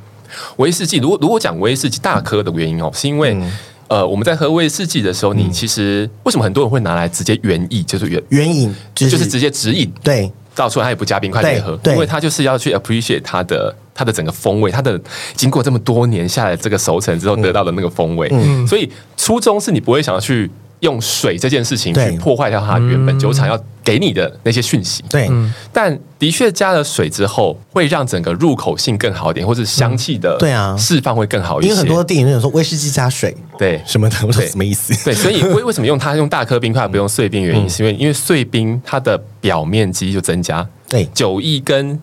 [0.57, 3.49] 威士忌如果如果讲威士忌大颗的原因哦，是因为、嗯、
[3.87, 9.91] 呃，我们在喝威士忌的时候，你其实、嗯、为什么很多人会拿来直接原意，就是原原饮，就是、就是直接直饮？
[10.03, 10.31] 对。
[10.57, 14.97] 倒出来，他也不加冰块来喝，因为他就是要去 appreciate 它的它的整个风味，它的
[15.35, 25.01] 经过这么多年下来这个熟成之后得到的那个风味，嗯、所以初衷是你不会想要去用水这件事情去破坏掉它原本酒厂要给你的那些讯息。
[25.07, 25.29] 对，
[25.71, 30.75] 但的确加了水之后，会让整个入口性更好一点，或者香气的对啊。
[30.75, 31.69] 释放会更好一些。
[31.69, 33.81] 因为很多电影里面说威士忌加水，对。
[33.85, 34.93] 什么的，我说什么意思？
[35.05, 37.43] 对，所以 为为什么用它用大颗冰块不用碎冰？
[37.43, 41.99] 原因是因为因为碎冰它的表面积就增加，对，酒液跟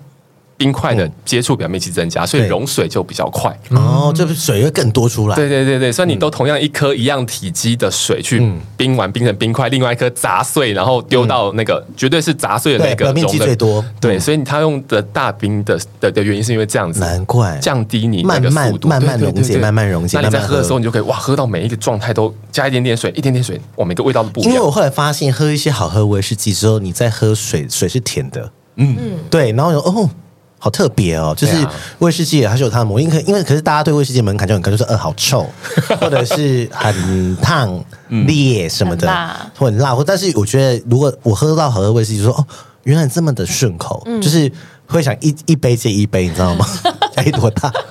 [0.57, 3.57] 冰块的接触表面积增加，所以融水就比较快。
[3.70, 5.34] 哦，就是水会更多出来。
[5.34, 8.42] 对对对对，所以你都同样一颗一样体积的水去
[8.76, 13.84] 冰完冰成冰块，另外一颗砸碎，然后丢到那个绝对是砸碎的那个表面积最多。
[14.00, 18.53] 对，所以他用的大冰的的的原因是因为这样子，难怪降低你慢慢
[18.84, 20.18] 慢慢溶解，慢慢溶解。
[20.18, 24.53] 那你在喝的时候，你就可以哇，喝到每一个状态都加一点点水，一点点水，哇，每个味道都不一样。
[24.53, 28.50] 因为我后来发现，喝一些好喝威士忌之后，你在喝水，水是甜的。
[28.76, 28.96] 嗯，
[29.28, 30.09] 对，然后有哦。
[30.65, 31.55] 好特别哦，就是
[31.99, 35.45] 威士忌还是有它的魔力，可因为可是大家对威士忌门槛就很高，就是呃好臭，
[36.01, 39.09] 或者是很烫烈什么的，
[39.59, 42.47] 或很辣，或但是我觉得如果我喝到好喝威士忌，就说哦
[42.85, 44.51] 原来这么的顺口，嗯、就是
[44.87, 46.65] 会想一一杯接一杯，你知道吗？
[47.17, 47.69] 哎多大？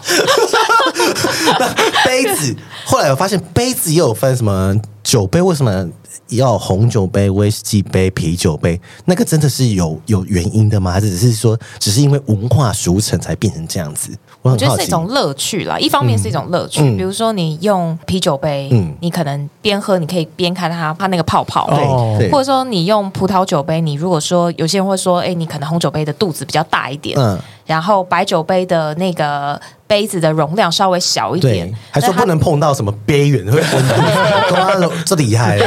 [2.06, 2.56] 杯子，
[2.86, 5.86] 后来我发现杯子也有分什么酒杯，为什么？
[6.30, 10.92] 要红酒杯、威士忌杯、啤酒杯，那个真的是有有原因的吗？
[10.92, 14.12] 还是只是说，只是因为文化俗成才变成这样子？
[14.42, 15.78] 我，我觉得是一种乐趣啦。
[15.78, 21.68] 一方面是一种乐趣，嗯、比如说你用啤酒杯，嗯、你可能边喝，你可以边看它它那个泡泡，
[22.18, 27.40] 对，或者说你用葡萄酒杯，你如果说有些人会说，哎，你可能红酒杯的肚子比较大一点，嗯，
[27.72, 29.60] 然后白酒杯的那个。
[29.92, 34.90] 杯子的容量稍微小一点，还说不能碰到什么边缘，会崩。
[35.06, 35.60] 这厉害，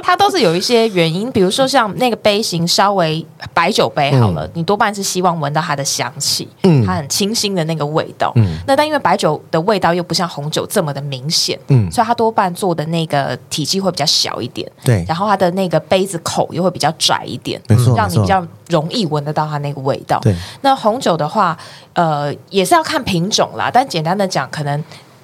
[0.00, 8.30] 它都是有一些原因，比如说像那个杯型稍微白酒杯好了，你多半是希望闻到它的香气，嗯，它很清新的那个味道。
[8.36, 20.20] 嗯，那但因为白酒的味道又不像红酒这么的明显，嗯，所以它多半做的那个体积会比较小一点，对，然后它的那个杯子口又会比较窄一点，没错，让你比较容易闻得到它那个味道。
[20.22, 21.56] 对，那红酒的话，
[21.94, 24.82] 呃，也是要看品种啦，但简单的讲，可能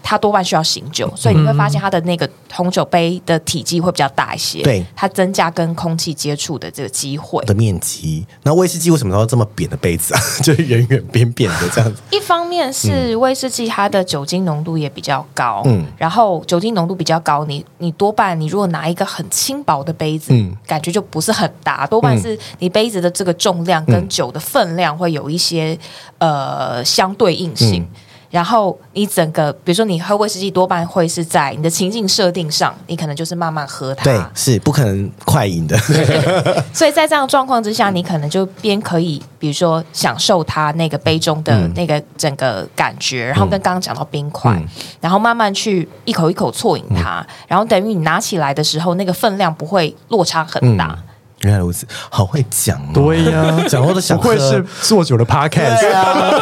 [0.09, 8.27] 它多半需要醒酒，所以你会发现它的那个红酒杯的体积会比较大一些，对，它增加跟空气接触的这个机会的面积。
[8.43, 10.21] 那威士忌为什么要这么扁的杯子啊？
[10.43, 12.01] 就是圆圆扁扁的这样子。
[12.11, 25.79] 一方面是威士忌它的酒精浓度也比较高，嗯，然后酒精浓度比较高，你你多半你如果拿一个很轻薄的杯子，嗯，感觉就不是很大，多半是你杯子的这个重量跟酒的分量会有一些
[26.17, 27.83] 呃相对应性。
[27.83, 27.89] 嗯
[28.31, 35.79] 然后你整个，比如说你喝威士忌，多半会是在你的情境设定上，你可能就是慢慢喝它，对，是不可能快饮的。
[36.73, 44.69] 所以在这样的状况之下，你可能就边可以，比如说享受它那个杯中的那个整个感觉，嗯、然后跟刚刚讲到冰块，嗯、
[45.01, 50.99] 然后慢慢去一口一口啜饮它，嗯、然后等于你拿起来的时候，那个分量不会落差很大。
[51.43, 52.91] 嗯原来如此，好会讲哦！
[52.95, 54.23] 对呀，讲我都想喝。
[54.23, 55.81] 不愧是做酒的 podcast。
[55.81, 56.35] 对啊，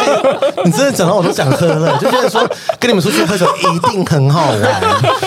[0.64, 2.40] 你真的讲到我都想喝了，就觉得说
[2.80, 4.82] 跟你们出去喝酒一定很好玩。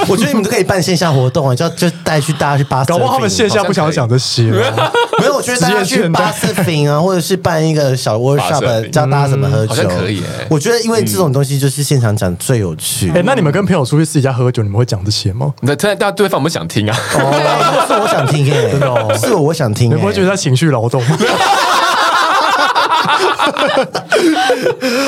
[0.07, 2.91] 我觉得你们都可以办线下活动啊，就就带去大家去巴斯。
[2.91, 4.43] 搞不好他们线下不想讲这些。
[4.43, 10.23] 没有，我觉得大家去巴斯品啊，或者是办一个小 workshop，教大家怎么喝酒，可以。
[10.49, 13.11] 我觉得因为这种东西就是现场讲最有趣。
[13.11, 15.53] 哎，那你们跟朋友出去私底下喝酒，你们会讲这些吗？
[15.61, 16.97] 那大家对方不想听啊？
[17.13, 19.89] 哦，是我想听耶， 真的哦，是我想听。
[19.91, 21.03] 你不会觉得他情绪劳动？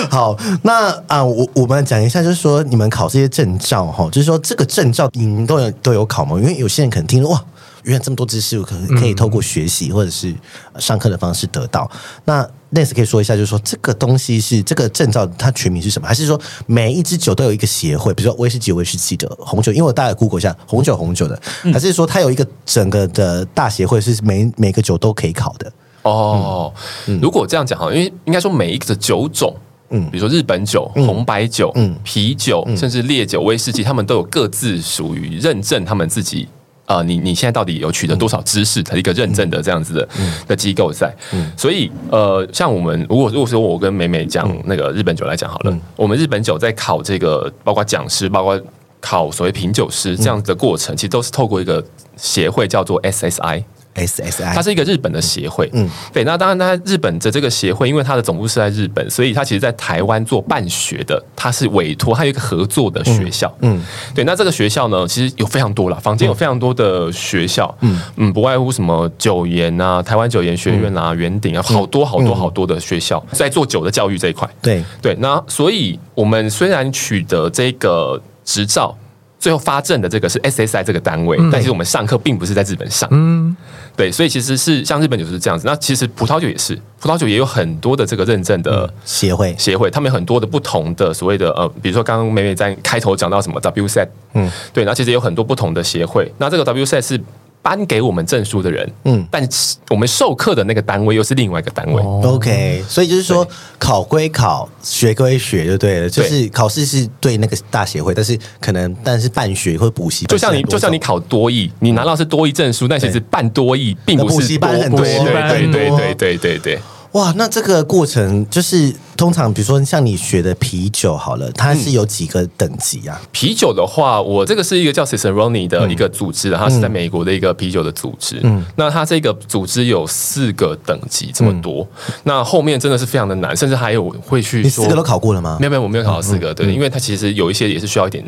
[0.09, 6.37] 好，那啊，我我们讲一下，就是说你们考这些证照哈，就是说这个证照你们都有都有考吗？
[6.37, 7.41] 因为有些人可能听说哇，
[7.83, 10.33] 原来这么多知识，我可可以透过学习或者是
[10.79, 11.89] 上课的方式得到。
[12.25, 16.07] 那 Nance 可以说一下，就是说这个东西是这个证照，它全名是什么？
[16.07, 18.13] 还是说每一支酒都有一个协会？
[18.13, 21.41] 比如说威士忌、威士忌的红酒，因为我大概 Google 一下红酒、红酒的，
[21.73, 25.71] 还是说它有一个整个的大协会，是每每个酒都可以考的？
[26.03, 26.73] 哦，
[27.07, 29.55] 嗯、如果这样讲哈，因为应该说每一个酒种，
[29.89, 36.47] 嗯，比如说日本酒、嗯、红白酒、嗯、啤酒，甚至烈酒、威士忌，他们都有各自属于认证他们自己。
[36.91, 40.09] 呃，你你现在到底有取得多少知识的一个认证的这样子的
[40.45, 41.09] 的机构在？
[41.55, 48.59] 所以呃，像我们如果如果说我跟美美讲那个日本酒来讲好了，我们日本酒在考这个，包括讲师，包括
[48.99, 51.81] 考所谓品酒师这样子的过程，其实都是透过一个
[52.17, 53.63] 协会叫做 SSI。
[53.95, 55.69] SSI，它是一个日本的协会。
[55.73, 56.23] 嗯，对。
[56.23, 63.53] 那当然，它日本的这个协会，因为它的总部是在日本，所以它其实，在台湾做办学的，它是委托，它有一个合作的学校。
[63.59, 63.83] 嗯，嗯
[64.15, 64.23] 对。
[64.23, 67.75] 那这个学校呢，其实有非常多了，坊间有非常多的学校。
[67.81, 74.49] 嗯嗯，不外乎什么九研啊，台湾九研学院啊，元鼎啊，好多好多好多的学校在做酒的教育这一块。
[74.61, 75.15] 对对。
[75.19, 78.95] 那所以，我们虽然取得这个执照。
[79.41, 83.53] 最后发证的这个是 SSI 这个单位，嗯、但其实我们上课并不是在日本上，嗯，
[83.97, 89.55] 对，所以其实是像日本酒是这样子，那其实葡萄酒也是，葡萄酒也有很多的这个认证的协会。
[89.57, 97.19] 协会，他们有很多的不同的所谓的呃，比如说刚刚美美在开头讲到什么 WSET，嗯，对，那其实有很多不同的协会，那这个 WSET 是
[97.61, 102.01] 颁给我们证书的人，嗯，但是我们授课的那个单位又是另外一个单位。
[102.01, 103.47] 哦、OK，所以就是说，
[103.77, 106.09] 考归考，学归学，就对了。
[106.09, 116.79] 就是考试是对那个大协会，但是可能但是办学或补习，就像你就像你考多艺，你拿到是多艺证书，但其实办多艺并不是补习班很多，对对对对对对对。
[117.13, 123.19] 哇，那这个过程就是通常，比如说像你学的啤酒好了，它是有几个等级啊？
[123.33, 128.39] 啤酒的话，我这个是一个叫 Cicerone 的一个组织，它是在美国的一个啤酒的组织。
[128.43, 131.85] 嗯，那它这个组织有四个等级这么多，
[132.23, 134.61] 那后面真的是非常的难，甚至还有会去。
[134.61, 135.57] 你四个都考过了吗？
[135.59, 136.53] 没有没有，我没有考到四个。
[136.53, 138.23] 对，因为它其实有一些也是需要一点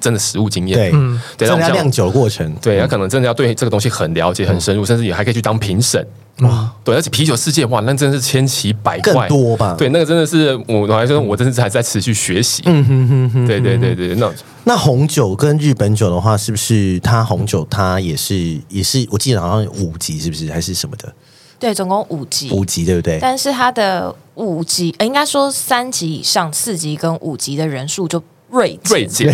[0.00, 0.78] 真的实物经验。
[0.78, 0.90] 对，
[1.36, 6.06] 对，人家酿酒过程，对，他可能真的要对这个东西很了解、很深入，甚至也还可以去当评审。
[6.40, 9.74] 哇，对，而且啤酒世界哇，那真的是千奇百怪，更多吧？
[9.78, 12.62] 对，那个真的是我，我还说，我真的是还在持续学习。
[12.66, 14.30] 嗯哼哼哼，对对对对，那
[14.64, 19.06] 那红酒跟日本酒的话，是不是它红酒它也是也是？
[19.10, 21.10] 我记得好像有五级，是不是还是什么的？
[21.58, 23.18] 对，总共五级，五级对不对？
[23.18, 28.22] 但是它的五级，应该说三级以上、四级跟五级的人数就
[28.56, 29.32] 锐锐减，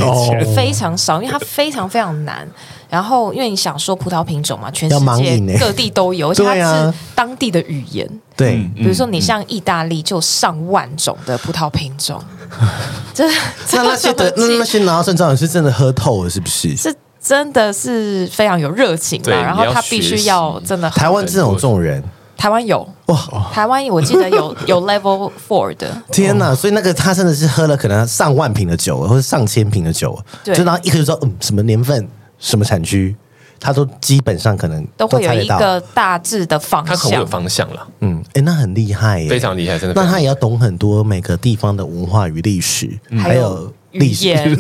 [0.55, 2.47] 非常少，因为它非常非常难。
[2.89, 8.07] 然后，因为你想说葡萄品种嘛，全世界各地都有，而且它是当地的语言。
[8.37, 12.23] 对，比如说你像意大利，就上万种的葡萄品种。
[13.15, 13.27] 这
[13.73, 16.77] 那那些的那那些拿到证照的是真的喝透了，是不是？
[16.77, 19.31] 是真的是非常有热情嘛。
[19.31, 20.91] 然后他必须要真的。
[20.91, 22.03] 台湾这种这种人，
[22.37, 25.91] 台湾有哇，台湾我记得有 有 Level Four 的。
[26.11, 26.55] 天哪！
[26.55, 32.09] 所以那个他真的是喝了可能上万瓶的酒，或者上千瓶的酒，就然后一个就说嗯什么年份。
[32.45, 33.15] 什么产区，
[33.61, 37.87] 他都基本上可能都会有一个大致的方向，他可能有方向了。
[38.01, 39.95] 嗯，哎、欸，那很厉害耶，非常厉害，真的。
[39.95, 43.73] 那他也要懂很多每个地方的文化与历史，嗯、还有。
[43.93, 44.51] 语言，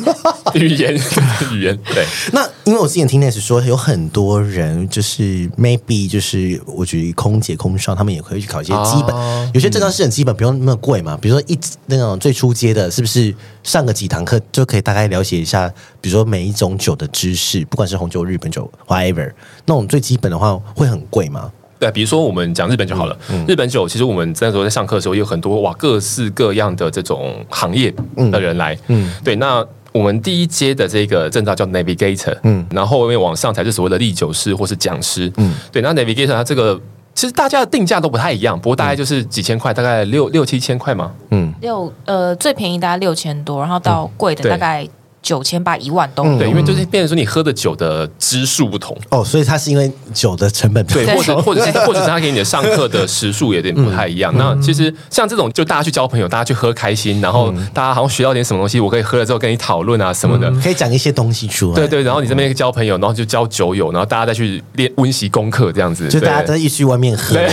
[0.55, 0.95] 语言，
[1.53, 2.07] 语言，对。
[2.33, 11.17] 那因为我之前听那是说，有很多人就是 maybe 就是我觉得空姐、空少他们也可以去考一些基本，啊、有些证照是很基本，不用那么贵嘛。
[11.21, 15.73] 比如说一那种最初阶的，是不是上个几堂课就可以大概了解一下？
[16.01, 19.33] 比如说每一种酒的知识，不管是红酒、日本酒，whatever，
[19.65, 21.51] 那种最基本的话会很贵吗？
[21.83, 27.93] 对，比如说我们讲日本酒好了，嗯、日本酒其实我们那时候在上课的时候，有很多哇各式各样的这种行业
[28.31, 29.13] 的人来，嗯，嗯。
[29.25, 36.81] 对，那我们第一阶的这个证照叫 Navigator，嗯，然后后面往上才是所谓的唎酒师或是讲师，嗯，对，那 Navigator 它这个
[37.15, 44.89] 其实大家的定价都不太一样，不过大概就是几千块，大概六六七千块嘛，嗯，六呃最便宜大概六千多，然后到贵的大概、嗯。
[45.23, 48.97] 九千八一万都对，因为就是变成说你喝的酒的支数不同。
[49.11, 54.35] 哦，所以它是因为酒的成本对，或者或者是或者是他给你的上课的时数有点不太一样。
[54.37, 61.77] 那其实像这种就大家去交朋友，大家去喝开心，然后大家好像学到点什么东西，我可以喝了之后跟你讨论啊什么的，可以讲一些东西出来。
[61.77, 67.37] 对对，然后你这边交朋友，然后就交酒友，然后大家再去练温习功课这样子，就大家在一起去外面喝。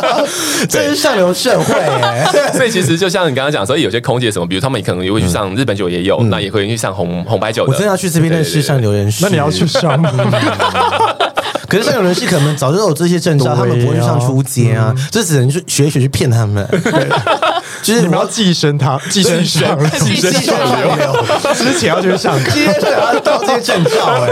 [0.68, 2.24] 这是上流社会哎，
[2.54, 6.40] 所以其实就像你刚刚讲，所以有些空姐什么，比如他们可能也会去上日本酒，也有那。
[6.40, 9.24] 也会去上红红白酒，我真的要去这边认识上流人士。
[9.24, 10.12] 那你要去上吗？
[11.68, 16.66] 可是上流人是可能早就有这些证照，他们不会去上出街啊，这只能去学一学去骗他们。
[17.82, 21.24] 就是你们要寄生他，寄生上，寄生上流。
[21.54, 24.30] 之前要去上，今天就要到这些证照哎。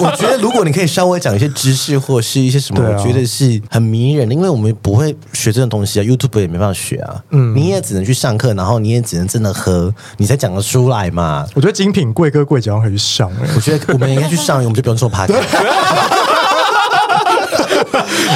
[0.00, 4.34] 我觉得，如果你可以稍微讲一些知识，或是一些什么，我觉得是很迷人的。
[4.34, 7.16] 因为我们不会学这种东西啊，YouTube 也没办法学啊。
[7.30, 11.46] 嗯，你也只能去上课，然后你也只能真的喝，你才讲得出来嘛。
[11.54, 13.48] 我觉得精品贵哥贵姐可以去上哎。
[13.54, 16.45] 我觉得我们应该去上，我们就不用做 Podcast。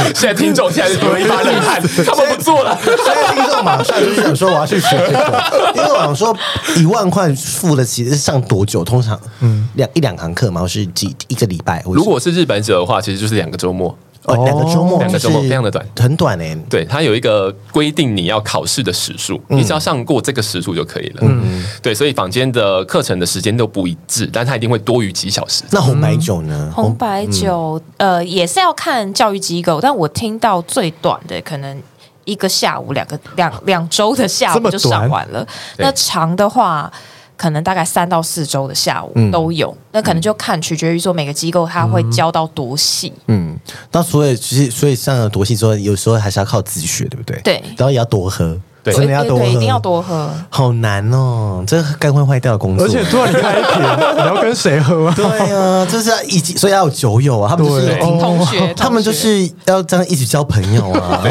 [0.15, 2.79] 现在听众现在有一把冷汗， 他们不做了。
[2.85, 6.37] 现在听众马上就想说我要去学这个，因为我想说
[6.77, 8.85] 一万块付得起是上多久？
[8.85, 11.83] 通常嗯两一两堂课嘛，或是几一个礼拜？
[11.87, 13.97] 如果是日本者的话，其实就是两个周末。
[14.25, 16.55] 哦，两个周末，两个周末非常的短，很短诶。
[16.69, 21.21] 对，它有一个规定，你要考试的时数，你只要上过这个时数就可以了。
[21.23, 25.65] 嗯，对，所以坊间的课程的时间都不一致，但它一定会多于几小时。
[25.71, 26.71] 那红白酒呢？
[26.75, 31.83] 红白酒呃也是要看教育机构，但我听到最短的可能
[32.27, 35.47] 一个下午，两个两两周的下午就上完了。
[35.79, 36.93] 那长的话。
[37.41, 43.11] 可能大概三到四周的下午都有，嗯、那可能就看取决于说每个机构它会教到多细。
[43.29, 43.59] 嗯，
[43.91, 47.41] 那所以其实所以上了多细之后，有时候还是要靠自学，对不对？
[47.43, 48.61] 对，然后也要多喝。
[48.83, 50.31] 对，真的要多喝，一定要多喝。
[50.49, 52.87] 好难哦，这肝会坏掉的工作。
[52.87, 53.83] 而且突然开一瓶，
[54.17, 55.15] 你要跟谁喝啊？
[55.17, 57.49] 对啊，就是要一起，所以要有酒友啊。
[57.51, 61.23] 他们就是同学，他们就是要这样一起交朋友啊。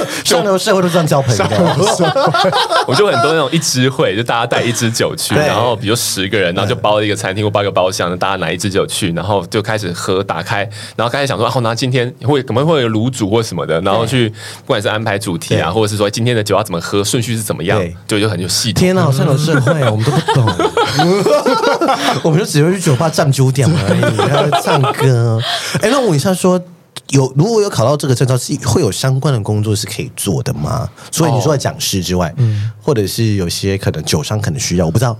[0.24, 1.44] 上流社会都这样交朋友。
[2.86, 18.72] 我就很多那种一支会，就大家带一支酒去，然后比如十个人，然后就包一个餐厅或包一个包厢，大家拿一支酒去，然后就开始喝，打开，然后开始想说，哦，那今天会可能会有卤煮或什么的，然后去不管是安排主题啊，或者是说今天的酒要怎么喝，顺序是怎么样，对就很有细。
[18.72, 20.46] 天哪，上流社会，我们都不懂，
[22.22, 25.40] 我们就只会去酒吧站酒点而已，然后唱歌。
[25.80, 26.60] 哎，那我问一下说。
[27.10, 30.88] 有，如果有考到这个证照，是会有相关的工作是可以做的吗？
[31.10, 35.16] 所以你说的讲师之外，嗯，或者是有些可能酒商可能需要，我不知道。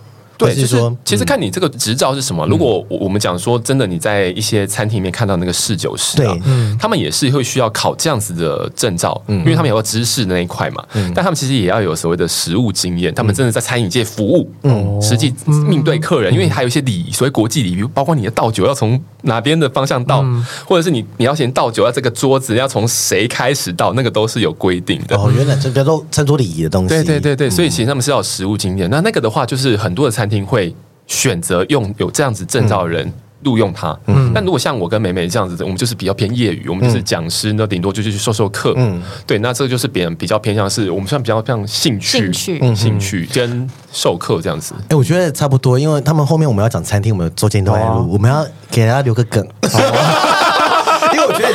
[0.47, 2.47] 对，就是说，其实看你这个执照是什么。
[2.47, 6.36] 如果我们讲说真的，你在一些餐厅里面看到那个侍酒师啊，
[6.78, 10.82] 他们也是会需要考这样子的证照，因为他们有个知识的那一块嘛。
[11.14, 15.34] 但他们其实也要有所谓的实务经验，他们真的在餐饮界服务，嗯，实际
[15.68, 20.24] 面对客人，因为还有一些礼仪，所谓国际礼仪，包括你的倒酒要从哪边的方向倒，
[20.66, 25.16] 或者是你你要先倒酒，要这个桌子要从谁开始倒，那个都是有规定的。
[25.16, 26.88] 哦，原来这叫做餐桌礼仪的东西。
[26.88, 28.88] 对对对对，所以其实他们是要实务经验。
[28.88, 30.74] 那那个的话，就是很多的餐厅会
[31.07, 33.12] 选择用有这样子证照的人
[33.43, 44.74] 录用他，嗯，但如果像我跟美美这样子，我们就是比较偏业余，我们就是讲师，那顶多就去授授课，嗯，对，那这个就是别人比较偏向是我们算比较像兴趣、兴趣、兴趣跟授课这样子。
[44.89, 49.45] 哎，我觉得差不多，因为他们后面我们要讲餐厅，我们周间都来录，我们要给大家留个梗。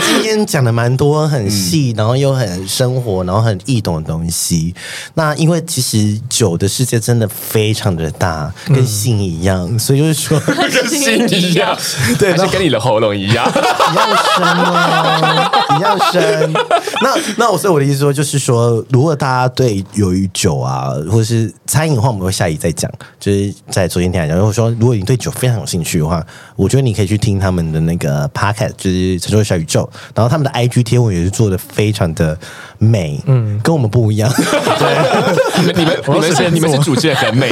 [0.08, 4.74] 今天讲的蛮多，很细，然后又很生活，然后很易懂的东西。
[5.16, 11.78] 那因为其实酒的世界真的非常的大，跟性一样，所以就是说 跟性一样，
[12.18, 16.54] 对，还是跟你的喉咙一样，一样深哦，一样深。
[17.02, 22.92] 那那我所以我的意思说，就是说，如果大家对由于酒啊，或者是餐饮的话，我们会下一集再讲。
[23.20, 26.26] 就是在昨天听来讲，如果说如果你对酒非常有兴趣的话，
[26.56, 29.90] 我觉得你可以去听他们的那个 podcast，就是陈卓小宇宙。
[30.14, 32.38] 然后他们的 IG 贴文也是做的非常的
[32.78, 34.32] 美，嗯，跟我们不一样。
[34.34, 37.50] 对， 你们你们你们是你们是主持人很美，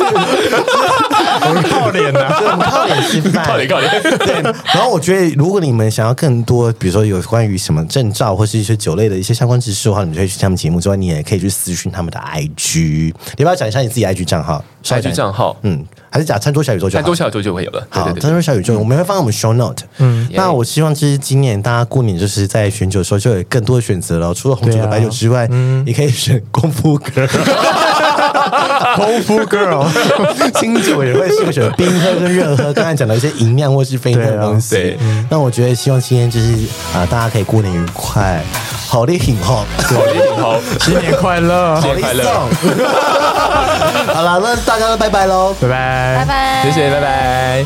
[1.48, 3.90] 我们靠脸的，对，我们靠脸吃饭，靠脸靠脸。
[4.18, 12.78] 对，然后我觉得如果你们想要更多，比如说有关于什么证照或是一些酒类的一些相关知识的话，你们可以去他们节目之外，你也可以去私讯他们的 IG。
[12.78, 15.84] 你要不要讲一下你自己 IG 账号？IG 账号，嗯。
[16.12, 17.86] 还是讲餐桌小宇宙就好，餐桌小宇宙就会有了。
[17.88, 19.84] 好，餐桌小宇宙，我们会放在我们 show note。
[19.98, 24.34] 嗯，那我希望其实今年大家过年就是在选酒的时候就有更多的选择了。
[24.34, 27.28] 除了红酒和白酒之外，嗯，你可以选功夫 girl，
[28.96, 29.86] 功夫 girl，
[30.60, 32.72] 清酒也会是个选，冰喝跟热喝。
[32.72, 34.96] 刚才讲到一些营养或是非的东西。
[35.28, 36.52] 那我觉得希望今天就是
[36.94, 38.42] 啊，大家可以过年愉快，
[38.86, 42.24] 好利挺好，好利挺好，新年快乐，新年快乐。
[44.14, 46.16] 好了，那大家都拜拜喽，拜拜。
[46.18, 47.64] 拜拜，谢谢，拜拜。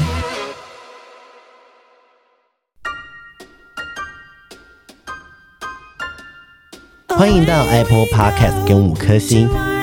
[7.17, 9.49] 欢迎到 Apple Podcast 给我们五颗星